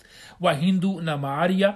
[0.40, 1.74] wa hindu na maaria.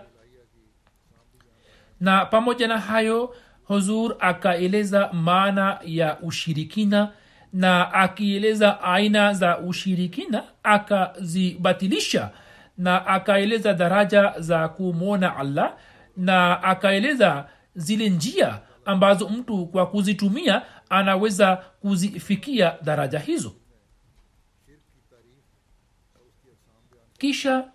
[2.01, 3.35] Na pamoja na hayo
[3.65, 7.13] huzur akaeleza maana ya ushirikina
[7.53, 12.31] na akieleza aina za ushirikina akazibatilisha
[12.79, 15.77] na akaeleza daraja za kumwona allah
[16.17, 17.49] na akaeleza
[17.81, 23.53] zile njia ambazo mtu kwa kuzitumia anaweza kuzifikia daraja hizo.
[27.19, 27.69] Kisha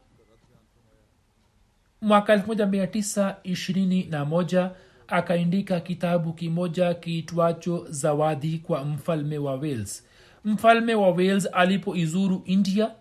[2.01, 4.69] mwaka 1921
[5.07, 10.07] akaindika kitabu kimoja kiitwacho zawadi kwa mfalme wa wales.
[10.45, 12.91] Mfalme wa wales alipoizuru india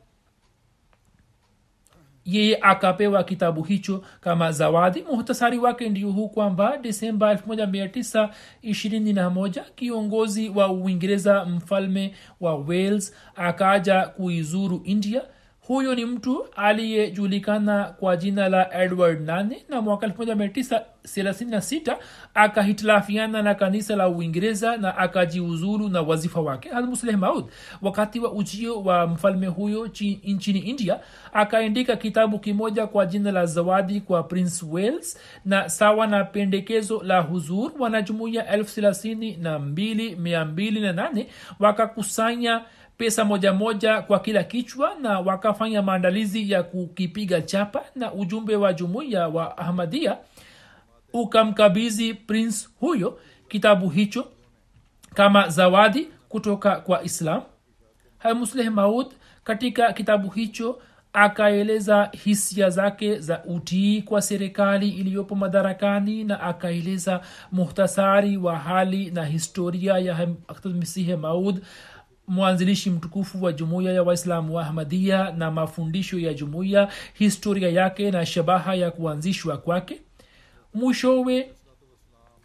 [2.25, 5.03] yeye akapewa kitabu hicho kama zawadi.
[5.03, 14.83] Muhtasari wake ndio huu kwamba desemba 1921 kiongozi wa uingereza mfalme wa wales akaja kuizuru
[14.85, 15.22] india
[15.67, 21.97] huyo ni mtu aliyejulikana kwa jina la edward nane na mwaka 1936
[22.35, 26.69] akahitilafiana na kanisa la uingereza na akajiuzulu na wazifa wake.
[26.71, 27.45] Almusleh maud
[27.83, 29.87] wakati wa ujio wa mfalme huyo
[30.25, 31.01] nchini india
[31.33, 37.21] akaandika kitabu kimoja kwa jina la zawadi kwa prince wales na sawa na pendekezo la
[37.21, 41.27] huzur wanajumuia elfu thelathini na mbili mia mbili na nane
[41.61, 42.61] wakakusanya
[42.97, 48.72] pesa moja moja kwa kila kichwa na wakafanya maandalizi ya kukipiga chapa na ujumbe wa
[48.72, 50.16] jumuiya wa ahmadia
[51.12, 53.18] ukamkabizi prince huyo
[53.49, 54.26] kitabu hicho
[55.14, 57.42] kama zawadi kutoka kwa islam.
[58.18, 59.07] Hamusleh maud
[59.45, 60.78] katika kitabu hicho
[61.12, 67.20] akaeleza hisia zake za utii kwa serikali iliyopo madarakani na akaeleza
[67.53, 70.28] muhtasari wa hali na historia ya
[70.64, 71.62] misihe maud
[72.29, 78.27] mwanzilishi mtukufu wa jumuiya ya waislamu wa ahmadia na mafundisho ya jumuiya historia yake na
[78.27, 80.01] shabaha ya kuanzishwa kwake.
[80.75, 81.51] Mwishowe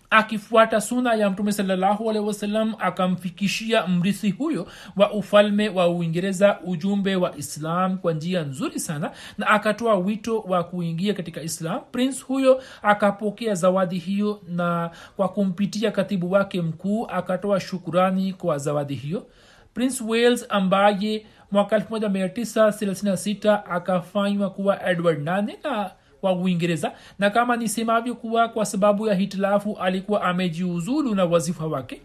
[0.10, 7.16] akifuata suna ya mtume salallahu alehi wasallam akamfikishia mrithi huyo wa ufalme wa uingereza ujumbe
[7.16, 11.82] wa islam kwa njia nzuri sana na akatoa wito wa kuingia katika islam.
[11.92, 18.96] Prince huyo akapokea zawadi hiyo na kwa kumpitia katibu wake mkuu akatoa shukurani kwa zawadi
[18.96, 19.26] hiyo
[19.74, 25.92] prince wales ambaye mwaka 1936 akafanywa kuwa edward nane na
[26.22, 26.92] wa uingereza.
[27.20, 32.02] Na kama nisemavyo kuwa kwa sababu ya hitilafu alikuwa amejiuzulu na wazifa wake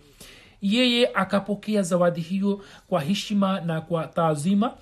[0.62, 4.72] yeye akapokea zawadi hiyo kwa heshima na kwa taazima.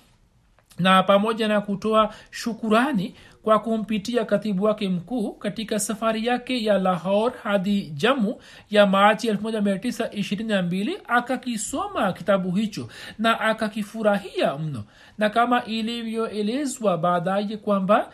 [0.79, 7.33] Na pamoja na kutoa shukurani kwa kumpitia katibu wake mkuu katika safari yake ya lahor
[7.43, 8.35] hadi jamu
[8.69, 12.87] ya machi 1922 akakisoma kitabu hicho
[13.19, 14.83] na akakifurahia mno.
[15.17, 18.11] Na kama ilivyoelezwa baadaye kwamba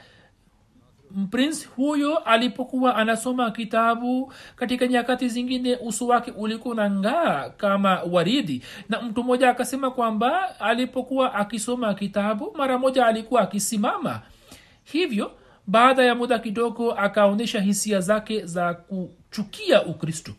[1.31, 8.63] prince huyo alipokuwa anasoma kitabu katika nyakati zingine uso wake ulikuwa na ngaa kama waridi.
[8.89, 14.21] Na mtu mmoja akasema kwamba alipokuwa akisoma kitabu mara moja alikuwa akisimama
[14.91, 15.31] hivyo
[15.67, 20.31] baada ya muda kidogo akaonyesha hisia zake za kuchukia ukristo.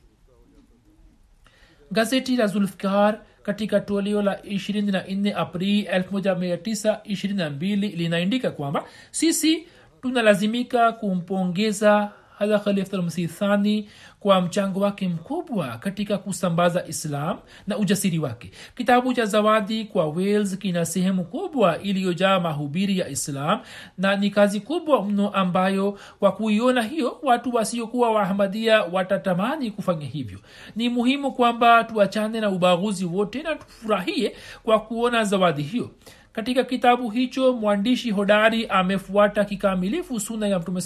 [1.90, 9.66] Gazeti la zulfikar katika toleo la 24 aprili 1922 linaandika kwamba sisi
[10.02, 13.88] tunalazimika kumpongeza hadha khalifatulmsih thani
[14.20, 18.50] kwa mchango wake mkubwa katika kusambaza islam na ujasiri wake.
[18.76, 23.60] Kitabu cha zawadi kwa wales kina sehemu kubwa iliyojaa mahubiri ya islam
[23.98, 30.38] na ni kazi kubwa mno ambayo kwa kuiona hiyo watu wasiokuwa waahmadia watatamani kufanya hivyo.
[30.76, 35.90] Ni muhimu kwamba tuachane na ubaguzi wote na tufurahie kwa kuona zawadi hiyo
[36.32, 40.80] katika kitabu hicho mwandishi hodari amefuata kikamilifu suna ya mtume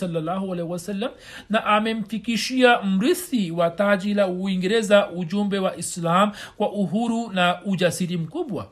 [0.53, 1.09] alehi
[1.51, 8.69] na amemfikishia mrithi wa taji la uingereza ujumbe wa islam kwa uhuru na ujasiri mkubwa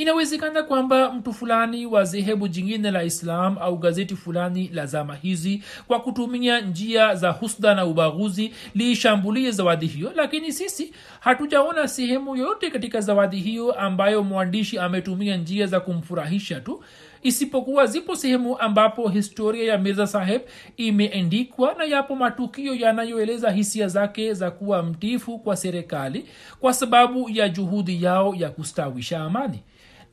[0.00, 5.62] inawezekana kwamba mtu fulani wa dhehebu jingine la islam au gazeti fulani la zama hizi
[5.86, 12.70] kwa kutumia njia za husda na ubaguzi liishambulie zawadi hiyo lakini sisi hatujaona sehemu yoyote
[12.70, 16.82] katika zawadi hiyo ambayo mwandishi ametumia njia za kumfurahisha tu
[17.22, 20.42] isipokuwa zipo sehemu ambapo historia ya mirza saheb
[20.76, 26.26] imeendikwa na yapo matukio yanayoeleza hisia zake za kuwa mtifu kwa serikali
[26.60, 29.62] kwa sababu ya juhudi yao ya kustawisha amani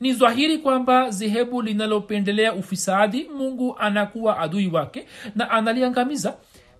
[0.00, 6.34] ni dhahiri kwamba dhehebu linalopendelea ufisadi mungu anakuwa adui wake na analiangamiza.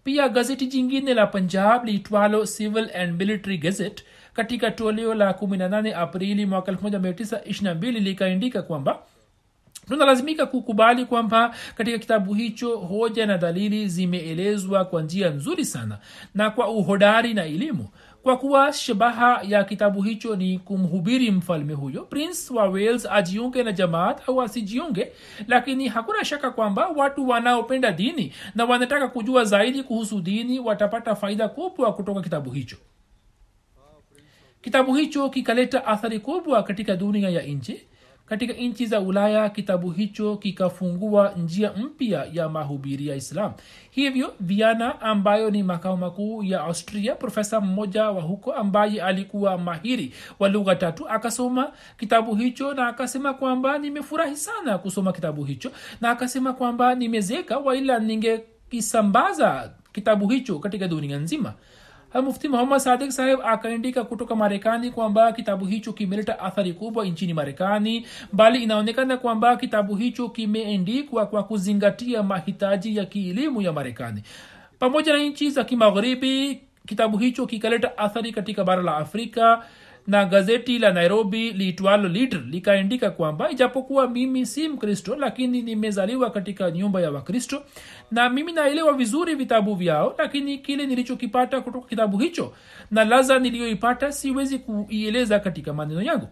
[0.04, 4.04] Pia gazeti jingine la punjab liitwalo civil and military gazette
[4.34, 8.98] katika toleo la 18 aprili 1922 likaandika kwamba
[9.88, 15.98] tunalazimika kukubali kwamba katika kitabu hicho hoja na dalili zimeelezwa kwa njia nzuri sana
[16.34, 17.88] na kwa uhodari na elimu
[18.22, 23.72] kwa kuwa shabaha ya kitabu hicho ni kumhubiri mfalme huyo prince wa wales ajiunge na
[23.72, 25.12] jamaat au asijiunge
[25.46, 31.48] lakini hakuna shaka kwamba watu wanaopenda dini na wanataka kujua zaidi kuhusu dini watapata faida
[31.48, 32.76] kubwa kutoka kitabu hicho.
[34.62, 37.86] Kitabu hicho kikaleta athari kubwa katika dunia ya nje
[38.28, 43.52] katika nchi za ulaya kitabu hicho kikafungua njia mpya ya mahubiri ya islam.
[43.90, 50.14] Hivyo viana ambayo ni makao makuu ya austria profesa mmoja wa huko ambaye alikuwa mahiri
[50.38, 55.70] wa lugha tatu akasoma kitabu hicho na akasema kwamba nimefurahi sana kusoma kitabu hicho
[56.00, 61.54] na akasema kwamba nimezeka waila ningekisambaza kitabu hicho katika dunia nzima
[62.14, 68.06] mufti muhammad sadik saheb akaandika kutoka marekani kwamba kitabu hicho kimeleta athari kubwa nchini marekani
[68.32, 74.22] bali inaonekana kwamba kitabu hicho kimeendikwa kwa kuzingatia mahitaji ya kielimu ya marekani.
[74.78, 79.62] Pamoja na nchi za kimagharibi kitabu hicho kikaleta athari katika bara la afrika
[80.08, 86.70] na gazeti la nairobi liitwalo leader likaandika kwamba ijapokuwa mimi si mkristo lakini nimezaliwa katika
[86.70, 87.62] nyumba ya wakristo
[88.10, 92.52] na mimi naelewa vizuri vitabu vyao lakini kile nilichokipata kutoka kitabu hicho
[92.90, 96.28] na laza niliyoipata siwezi kuieleza katika maneno yangu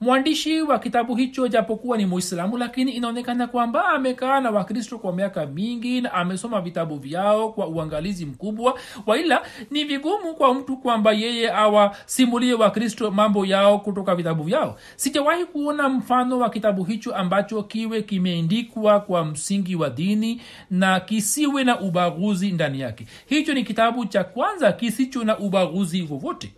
[0.00, 5.46] mwandishi wa kitabu hicho japokuwa ni muislamu lakini inaonekana kwamba amekaa na wakristo kwa miaka
[5.46, 8.78] mingi na amesoma vitabu vyao kwa uangalizi mkubwa.
[9.06, 14.78] Waila ni vigumu kwa mtu kwamba yeye awasimulie wakristo mambo yao kutoka vitabu vyao.
[14.96, 20.40] Sijawahi kuona mfano wa kitabu hicho ambacho kiwe kimeendikwa kwa msingi wa dini
[20.70, 23.06] na kisiwe na ubaguzi ndani yake.
[23.26, 26.52] Hicho ni kitabu cha kwanza kisicho na ubaguzi wowote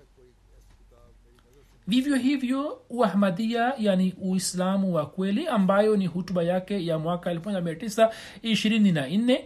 [1.87, 9.39] vivyo hivyo uahmadia yani uislamu wa kweli ambayo ni hutuba yake ya mwaka 1924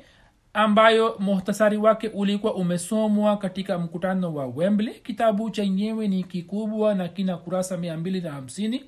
[0.55, 4.95] ambayo muhtasari wake ulikuwa umesomwa katika mkutano wa wembley.
[4.95, 8.81] Kitabu chenyewe ni kikubwa na kina kurasa 250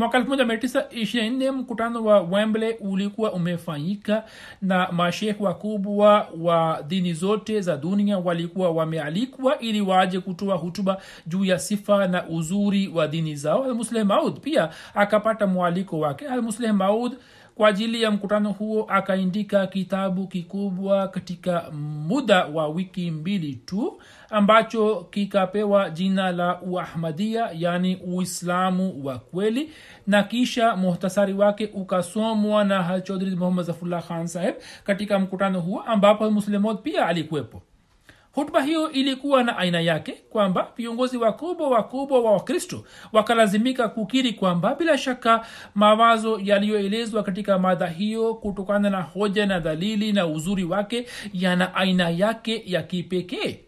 [0.00, 4.24] mwaka 1924 mkutano wa wembley ulikuwa umefanyika
[4.62, 11.44] na mashekh wakubwa wa dini zote za dunia walikuwa wamealikwa ili waje kutoa hutuba juu
[11.44, 13.64] ya sifa na uzuri wa dini zao.
[13.64, 16.26] Almusleh maud pia akapata mwaliko wake.
[16.28, 17.12] Almusleh maud
[17.54, 21.70] kwa ajili ya mkutano huo akaindika kitabu kikubwa katika
[22.08, 24.00] muda wa wiki mbili tu
[24.30, 29.72] ambacho kikapewa jina la uahmadia yani uislamu wa kweli
[30.06, 34.54] na kisha muhtasari wake ukasomwa na hachodhri muhammad zafullah khan saheb
[34.84, 37.62] katika mkutano huo ambapo muslimod pia alikuwepo.
[38.32, 44.74] Hutuba hiyo ilikuwa na aina yake kwamba viongozi wakubwa wakubwa wa wakristo wakalazimika kukiri kwamba
[44.74, 51.06] bila shaka mawazo yaliyoelezwa katika mada hiyo kutokana na hoja na dalili na uzuri wake
[51.32, 53.60] yana aina yake ya kipekee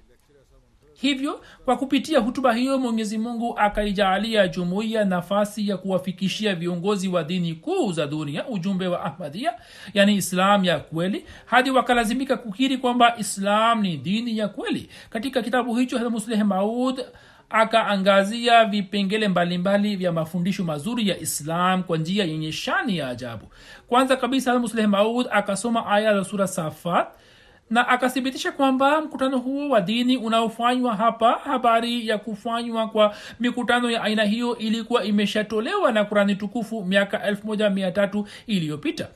[1.03, 7.55] hivyo kwa kupitia hutuba hiyo mwenyezi mungu akaijaalia jumuiya nafasi ya kuwafikishia viongozi wa dini
[7.55, 9.53] kuu za dunia ujumbe wa ahmadia
[9.95, 14.89] yani islam ya kweli hadi wakalazimika kukiri kwamba islam ni dini ya kweli.
[15.11, 17.01] Katika kitabu hicho musleh maud
[17.51, 23.47] akaangazia vipengele mbalimbali vya mafundisho mazuri ya islam kwa njia yenye shani ya ajabu.
[23.89, 27.07] Kwanza kabisa musleh maud akasoma aya za sura safat
[27.73, 34.03] na akathibitisha kwamba mkutano huo wa dini unaofanywa hapa habari ya kufanywa kwa mikutano ya
[34.03, 39.09] aina hiyo ilikuwa imeshatolewa na kurani tukufu miaka 13 iliyopita.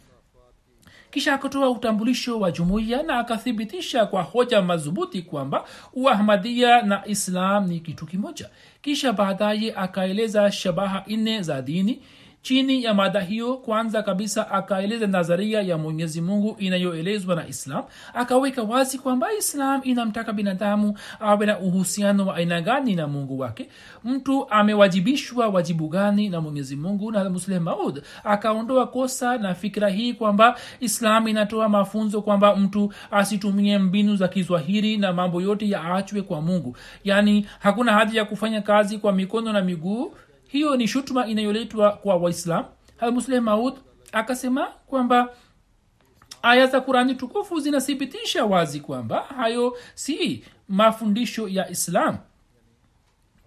[1.10, 7.80] Kisha akatoa utambulisho wa jumuiya na akathibitisha kwa hoja madhubuti kwamba uahmadia na islam ni
[7.80, 8.48] kitu kimoja.
[8.82, 12.02] Kisha baadaye akaeleza shabaha nne za dini
[12.46, 17.84] chini ya mada hiyo kwanza kabisa akaeleza nadharia ya mwenyezi mungu inayoelezwa na islam.
[18.14, 23.68] Akaweka wazi kwamba islam inamtaka binadamu awe na uhusiano wa aina gani na mungu wake.
[24.04, 27.12] Mtu amewajibishwa wajibu gani na mwenyezi mungu?
[27.12, 33.78] Na musleh maud akaondoa kosa na fikira hii kwamba islam inatoa mafunzo kwamba mtu asitumie
[33.78, 36.76] mbinu za kizwahiri na mambo yote yaachwe kwa mungu.
[37.04, 40.12] Yaani hakuna haja ya kufanya kazi kwa mikono na miguu
[40.46, 42.64] hiyo ni shutuma inayoletwa kwa waislam
[42.96, 43.74] hamusleh maud
[44.12, 45.28] akasema kwamba
[46.42, 52.18] aya za kurani tukufu zinathibitisha wazi kwamba hayo si mafundisho ya islam.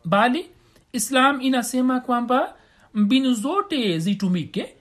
[0.06, 0.50] Bali
[0.94, 2.56] islam inasema kwamba
[2.94, 4.76] mbinu zote zitumike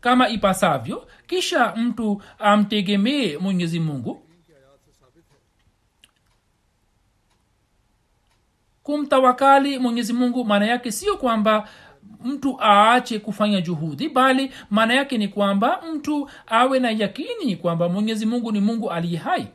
[0.00, 4.22] kama ipasavyo kisha mtu amtegemee mwenyezi mungu
[8.82, 11.68] kumtawakali mwenyezi mungu maana yake sio kwamba
[12.24, 18.26] mtu aache kufanya juhudi bali maana yake ni kwamba mtu awe na yakini kwamba mwenyezi
[18.26, 19.46] mungu ni mungu aliye hai.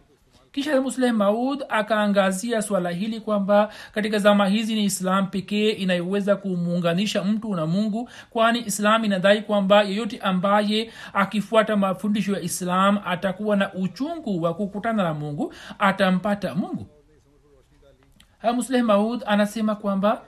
[0.51, 7.23] Kisha musleh maud akaangazia swala hili kwamba katika zama hizi ni islam pekee inayoweza kumuunganisha
[7.23, 13.73] mtu na mungu kwani islam inadai kwamba yeyote ambaye akifuata mafundisho ya islam atakuwa na
[13.73, 16.87] uchungu wa kukutana na mungu atampata mungu
[18.53, 20.21] musleh maud anasema kwamba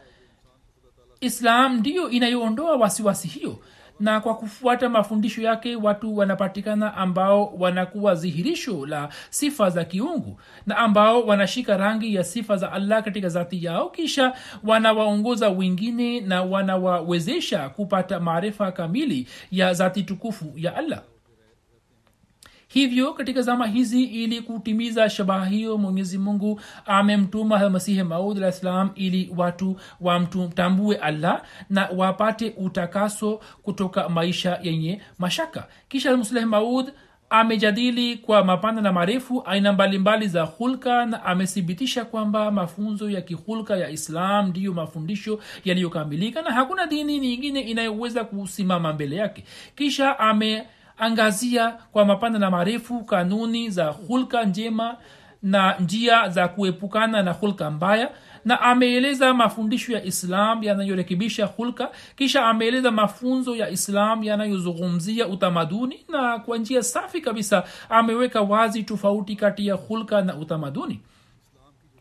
[1.21, 3.59] islam ndiyo inayoondoa wasiwasi hiyo
[3.99, 10.77] na kwa kufuata mafundisho yake watu wanapatikana ambao wanakuwa dhihirisho la sifa za kiungu na
[10.77, 17.69] ambao wanashika rangi ya sifa za allah katika zati yao kisha wanawaongoza wengine na wanawawezesha
[17.69, 21.01] kupata maarifa kamili ya zati tukufu ya allah
[22.67, 28.89] hivyo katika zama hizi ili kutimiza shabaha hiyo mwenyezi mungu amemtuma masihi maud alah salam
[28.95, 35.67] ili watu wamtambue allah na wapate utakaso kutoka maisha yenye mashaka.
[35.89, 36.91] Kisha musleh maud
[37.29, 43.77] amejadili kwa mapana na marefu aina mbalimbali za hulka na amethibitisha kwamba mafunzo ya kihulka
[43.77, 49.43] ya islam ndiyo mafundisho yaliyokamilika na hakuna dini nyingine inayoweza kusimama mbele yake.
[49.75, 54.97] Kisha ame angazia kwa mapana na marefu kanuni za hulka njema
[55.43, 58.09] na njia za kuepukana na hulka mbaya
[58.45, 66.39] na ameeleza mafundisho ya islam yanayorekebisha hulka kisha ameeleza mafunzo ya islam yanayozungumzia utamaduni na
[66.39, 70.99] kwa njia safi kabisa ameweka wazi tofauti kati ya hulka na utamaduni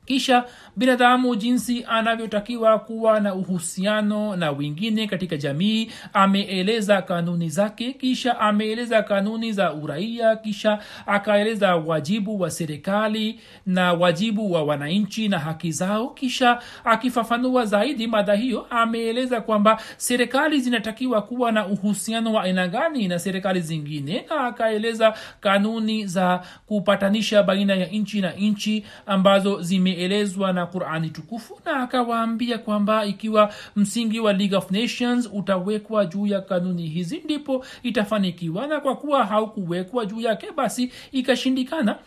[0.06, 0.44] kisha
[0.76, 9.02] binadamu jinsi anavyotakiwa kuwa na uhusiano na wengine katika jamii ameeleza kanuni zake kisha ameeleza
[9.02, 16.08] kanuni za uraia kisha akaeleza wajibu wa serikali na wajibu wa wananchi na haki zao.
[16.10, 23.08] Kisha akifafanua zaidi mada hiyo ameeleza kwamba serikali zinatakiwa kuwa na uhusiano wa aina gani
[23.08, 29.95] na serikali zingine na akaeleza kanuni za kupatanisha baina ya nchi na nchi ambazo zime
[29.96, 36.26] imeelezwa na qurani tukufu na akawaambia kwamba ikiwa msingi wa league of nations utawekwa juu
[36.26, 38.66] ya kanuni hizi ndipo itafanikiwa.
[38.66, 41.98] Na kwa kuwa haukuwekwa juu yake basi ikashindikana.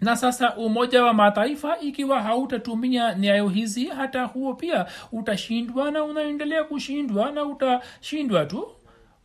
[0.00, 6.64] Na sasa umoja wa mataifa ikiwa hautatumia nyayo hizi hata huo pia utashindwa na unaendelea
[6.64, 8.68] kushindwa na utashindwa tu.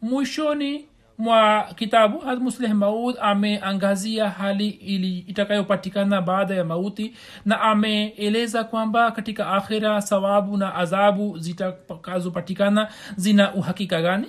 [0.02, 0.86] Mwishoni
[1.18, 7.14] mwa kitabu musleh maud ameangazia hali ili itakayopatikana baada ya mauti
[7.46, 14.28] na ameeleza kwamba katika akhira sawabu na adhabu zitakazopatikana zina uhakika gani?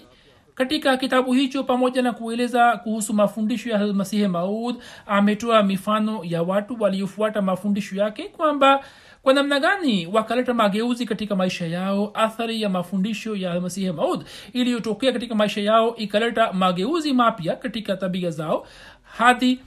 [0.55, 4.77] Katika kitabu hicho pamoja na kueleza kuhusu mafundisho ya masihi maud
[5.07, 8.85] ametoa mifano ya watu waliofuata mafundisho yake kwamba
[9.25, 15.13] kwa namna gani wakaleta mageuzi katika maisha yao athari ya mafundisho ya masihi maud iliyotokea
[15.13, 18.67] katika maisha yao ikaleta mageuzi mapya katika tabia zao
[19.03, 19.61] hadi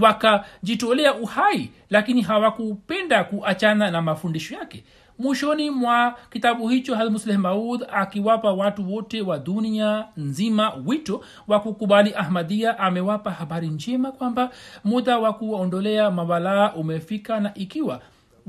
[0.00, 4.84] wakajitolea uhai lakini hawakupenda kuachana na mafundisho yake?
[5.18, 12.14] Mwishoni mwa kitabu hicho halmusleh maud akiwapa watu wote wa dunia nzima wito wa kukubali
[12.14, 14.50] ahmadia amewapa habari njema kwamba
[14.84, 18.00] muda wa kuwaondolea mawalaa umefika na ikiwa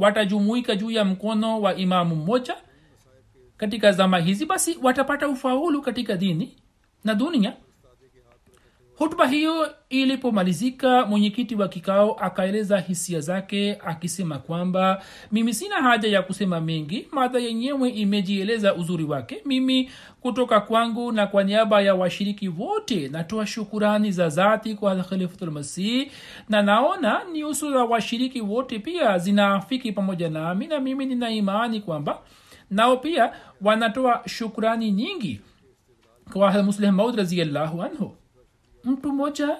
[0.01, 2.55] watajumuika juu ya mkono wa imamu mmoja
[3.57, 6.57] katika zama hizi basi watapata ufaulu katika dini
[7.03, 7.53] na dunia
[9.01, 16.21] hutuba hiyo ilipomalizika mwenyekiti wa kikao akaeleza hisia zake akisema kwamba mimi sina haja ya
[16.21, 19.41] kusema mengi mada yenyewe imejieleza uzuri wake.
[19.45, 19.89] Mimi
[20.21, 26.07] kutoka kwangu na kwa niaba ya washiriki wote natoa shukurani za dhati kwa khalifatulmasih
[26.49, 32.19] na naona nyuso za washiriki wote pia zinaafiki pamoja nami na mimi nina imani kwamba
[32.69, 33.31] nao pia
[33.61, 35.41] wanatoa shukurani nyingi
[36.33, 38.15] kwa musleh maud raziallahu anhu
[38.83, 39.57] mtu mmoja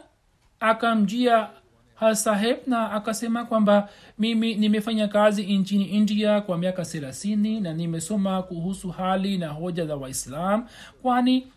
[0.60, 1.48] akamjia
[1.96, 8.90] hasaheb na akasema kwamba mimi nimefanya kazi nchini india kwa miaka thelathini na nimesoma kuhusu
[8.90, 10.68] hali na hoja za waislam
[11.02, 11.48] kwani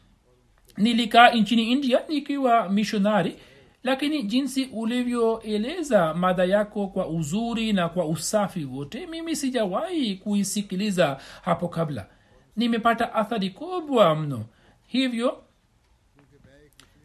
[0.76, 3.36] nilikaa nchini india nikiwa mishonari
[3.82, 11.68] lakini jinsi ulivyoeleza mada yako kwa uzuri na kwa usafi wote mimi sijawahi kuisikiliza hapo
[11.68, 12.06] kabla.
[12.56, 14.44] Nimepata athari kubwa mno.
[14.86, 15.43] Hivyo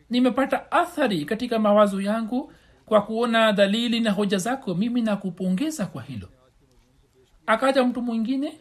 [0.10, 2.54] nimepata athari katika mawazo yangu
[2.86, 6.28] kwa kuona dalili na hoja zako mimi nakupongeza kwa hilo.
[7.46, 8.60] Akaja mtu mwingine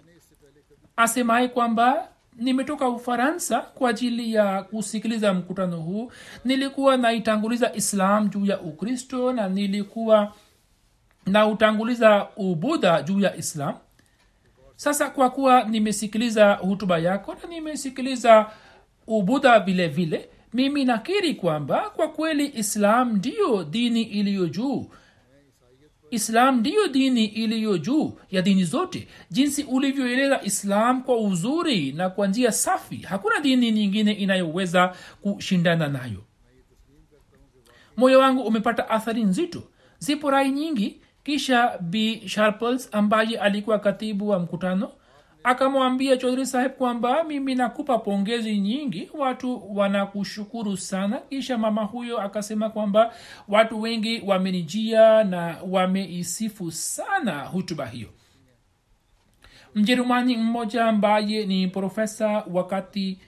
[0.96, 6.12] asemaye kwamba nimetoka ufaransa kwa ajili ya kusikiliza mkutano huu.
[6.44, 10.32] Nilikuwa naitanguliza islam juu ya ukristo na nilikuwa
[11.26, 13.74] nautanguliza ubudha juu ya islam.
[14.76, 18.50] Sasa kwa kuwa nimesikiliza hutuba yako na nimesikiliza
[19.06, 24.90] ubudha vile vile mimi nakiri kwamba kwa kweli islam ndiyo dini iliyo juu.
[26.10, 29.08] Islam ndiyo dini iliyo juu ya dini zote.
[29.30, 36.24] Jinsi ulivyoeleza islam kwa uzuri na kwa njia safi hakuna dini nyingine inayoweza kushindana nayo.
[37.96, 39.62] Moyo wangu umepata athari nzito.
[39.98, 41.00] Zipo rai nyingi.
[41.24, 42.22] Kisha b.
[42.28, 44.92] Sharples ambaye alikuwa katibu wa mkutano
[45.44, 51.18] akamwambia chodhri saheb kwamba mimi nakupa pongezi nyingi watu wanakushukuru sana.
[51.18, 53.14] Kisha mama huyo akasema kwamba
[53.48, 58.08] watu wengi wamenijia na wameisifu sana hutuba hiyo.
[59.74, 63.18] Mjerumani mmoja ambaye ni profesa wakati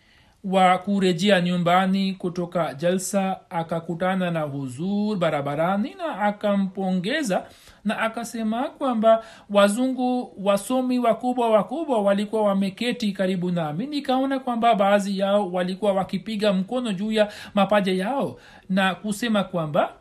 [0.45, 7.47] wa kurejea nyumbani kutoka jalsa akakutana na huzur barabarani na akampongeza
[7.85, 13.87] na akasema kwamba wazungu wasomi wakubwa wakubwa walikuwa wameketi karibu nami.
[13.87, 19.93] Nikaona kwamba baadhi yao walikuwa wakipiga mkono juu ya mapaja yao na kusema kwamba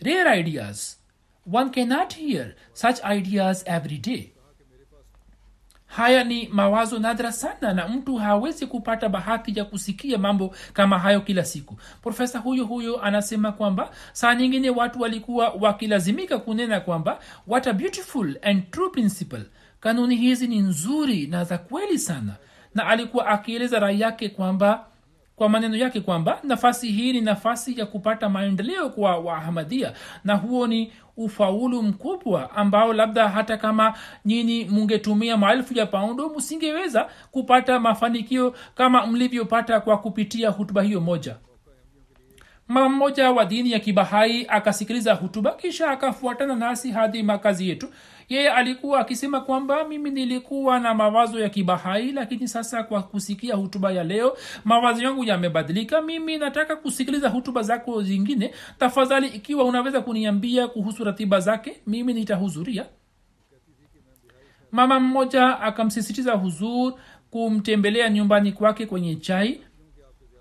[0.00, 0.98] rare ideas.
[1.52, 4.32] One cannot hear such ideas every day
[5.96, 11.20] haya ni mawazo nadra sana na mtu hawezi kupata bahati ya kusikia mambo kama hayo
[11.20, 11.76] kila siku.
[12.02, 18.36] Profesa huyo huyo anasema kwamba saa nyingine watu walikuwa wakilazimika kunena kwamba what a beautiful
[18.42, 19.42] and true principle.
[19.80, 22.32] Kanuni hizi ni nzuri na za kweli sana.
[22.74, 24.86] Na alikuwa akieleza rai yake kwamba
[25.36, 29.92] kwa maneno yake kwamba nafasi hii ni nafasi ya kupata maendeleo kwa wahamadia
[30.24, 33.94] na huo ni ufaulu mkubwa ambao labda hata kama
[34.24, 41.36] nyinyi mungetumia maelfu ya paundo msingeweza kupata mafanikio kama mlivyopata kwa kupitia hutuba hiyo moja.
[42.68, 47.88] Mama mmoja wa dini ya kibahai akasikiliza hutuba kisha akafuatana nasi hadi makazi yetu
[48.32, 53.92] yeye alikuwa akisema kwamba mimi nilikuwa na mawazo ya kibahai lakini sasa kwa kusikia hutuba
[53.92, 56.02] ya leo mawazo yangu yamebadilika.
[56.02, 58.54] Mimi nataka kusikiliza hutuba zako zingine.
[58.78, 62.86] Tafadhali ikiwa unaweza kuniambia kuhusu ratiba zake mimi nitahudhuria.
[64.72, 66.94] Mama mmoja akamsisitiza huzur
[67.30, 69.60] kumtembelea nyumbani kwake kwenye chai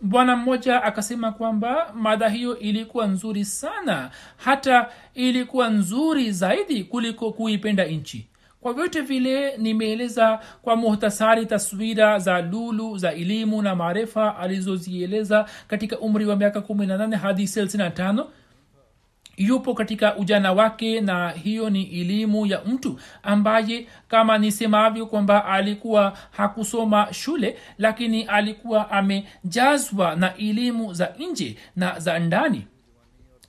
[0.02, 7.86] bwana mmoja akasema kwamba mada hiyo ilikuwa nzuri sana hata ilikuwa nzuri zaidi kuliko kuipenda
[7.86, 8.28] nchi.
[8.62, 16.00] Kwa vyote vile nimeeleza kwa muhtasari taswira za lulu za elimu na maarifa alizozieleza katika
[16.00, 18.26] umri wa miaka 18 hadi 35
[19.48, 26.18] yupo katika ujana wake na hiyo ni elimu ya mtu ambaye kama nisemavyo kwamba alikuwa
[26.32, 32.68] hakusoma shule lakini alikuwa amejazwa na elimu za nje na za ndani.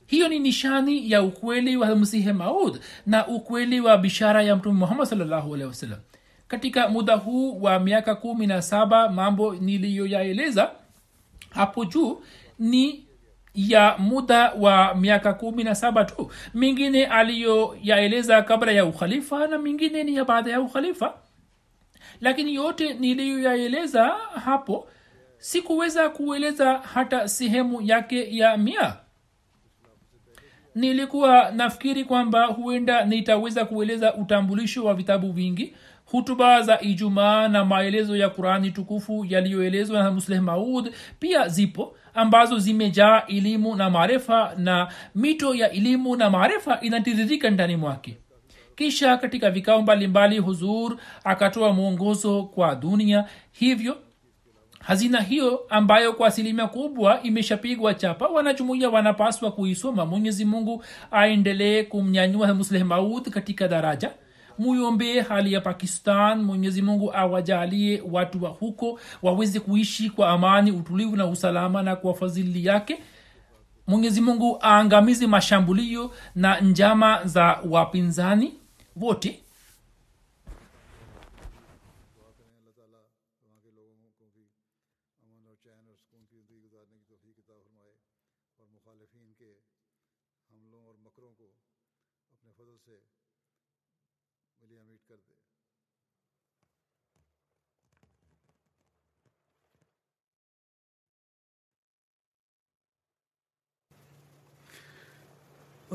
[0.07, 5.07] Hiyo ni nishani ya ukweli wa msihe maud na ukweli wa bishara ya mtume muhammad
[5.07, 5.99] salllahu alehi wasallam.
[6.49, 10.71] Katika muda huu wa miaka kumi na saba mambo niliyoyaeleza
[11.51, 12.23] hapo juu
[12.59, 13.05] ni
[13.55, 16.31] ya muda wa miaka kumi na saba tu.
[16.55, 21.15] Mingine aliyoyaeleza kabla ya ukhalifa na mingine ni ya baada ya ukhalifa.
[22.21, 24.07] Lakini yote niliyoyaeleza
[24.45, 24.89] hapo
[25.39, 28.97] sikuweza kueleza hata sehemu yake ya mia.
[30.75, 35.75] Nilikuwa nafikiri kwamba huenda nitaweza kueleza utambulisho wa vitabu vingi
[36.05, 42.59] hutuba za ijumaa na maelezo ya qurani tukufu yaliyoelezwa na musleh maud pia zipo ambazo
[42.59, 48.17] zimejaa elimu na maarifa na mito ya elimu na maarifa inatiririka ndani mwake.
[48.77, 53.25] Kisha katika vikao mbalimbali huzur akatoa mwongozo kwa dunia.
[53.53, 53.97] Hivyo
[54.79, 62.55] hazina hiyo ambayo kwa asilimia kubwa imeshapigwa chapa wanajumuia wanapaswa kuisoma mwenyezi mungu aendelee kumnyanyua
[62.55, 64.11] musleh maud katika daraja
[64.63, 71.17] muiombee hali ya pakistan mwenyezi mungu awajalie watu wa huko waweze kuishi kwa amani utulivu
[71.17, 72.99] na usalama na kwa fadhili yake.
[73.87, 78.55] Mwenyezi mungu aangamize mashambulio na njama za wapinzani
[78.97, 79.41] wote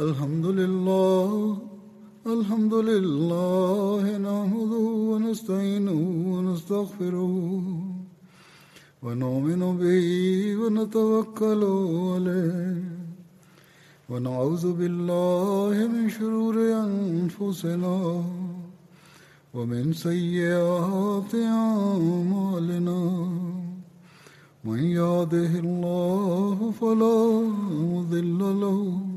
[0.05, 1.57] الحمد لله
[2.27, 6.01] الحمد لله نحمده ونستعينه
[6.33, 7.35] ونستغفره
[9.03, 10.07] ونؤمن به
[10.61, 11.61] ونتوكل
[12.13, 12.83] عليه
[14.09, 17.97] ونعوذ بالله من شرور أنفسنا
[19.53, 23.01] ومن سيئات أعمالنا.
[24.65, 27.19] من يهده الله فلا
[27.93, 29.16] مضل له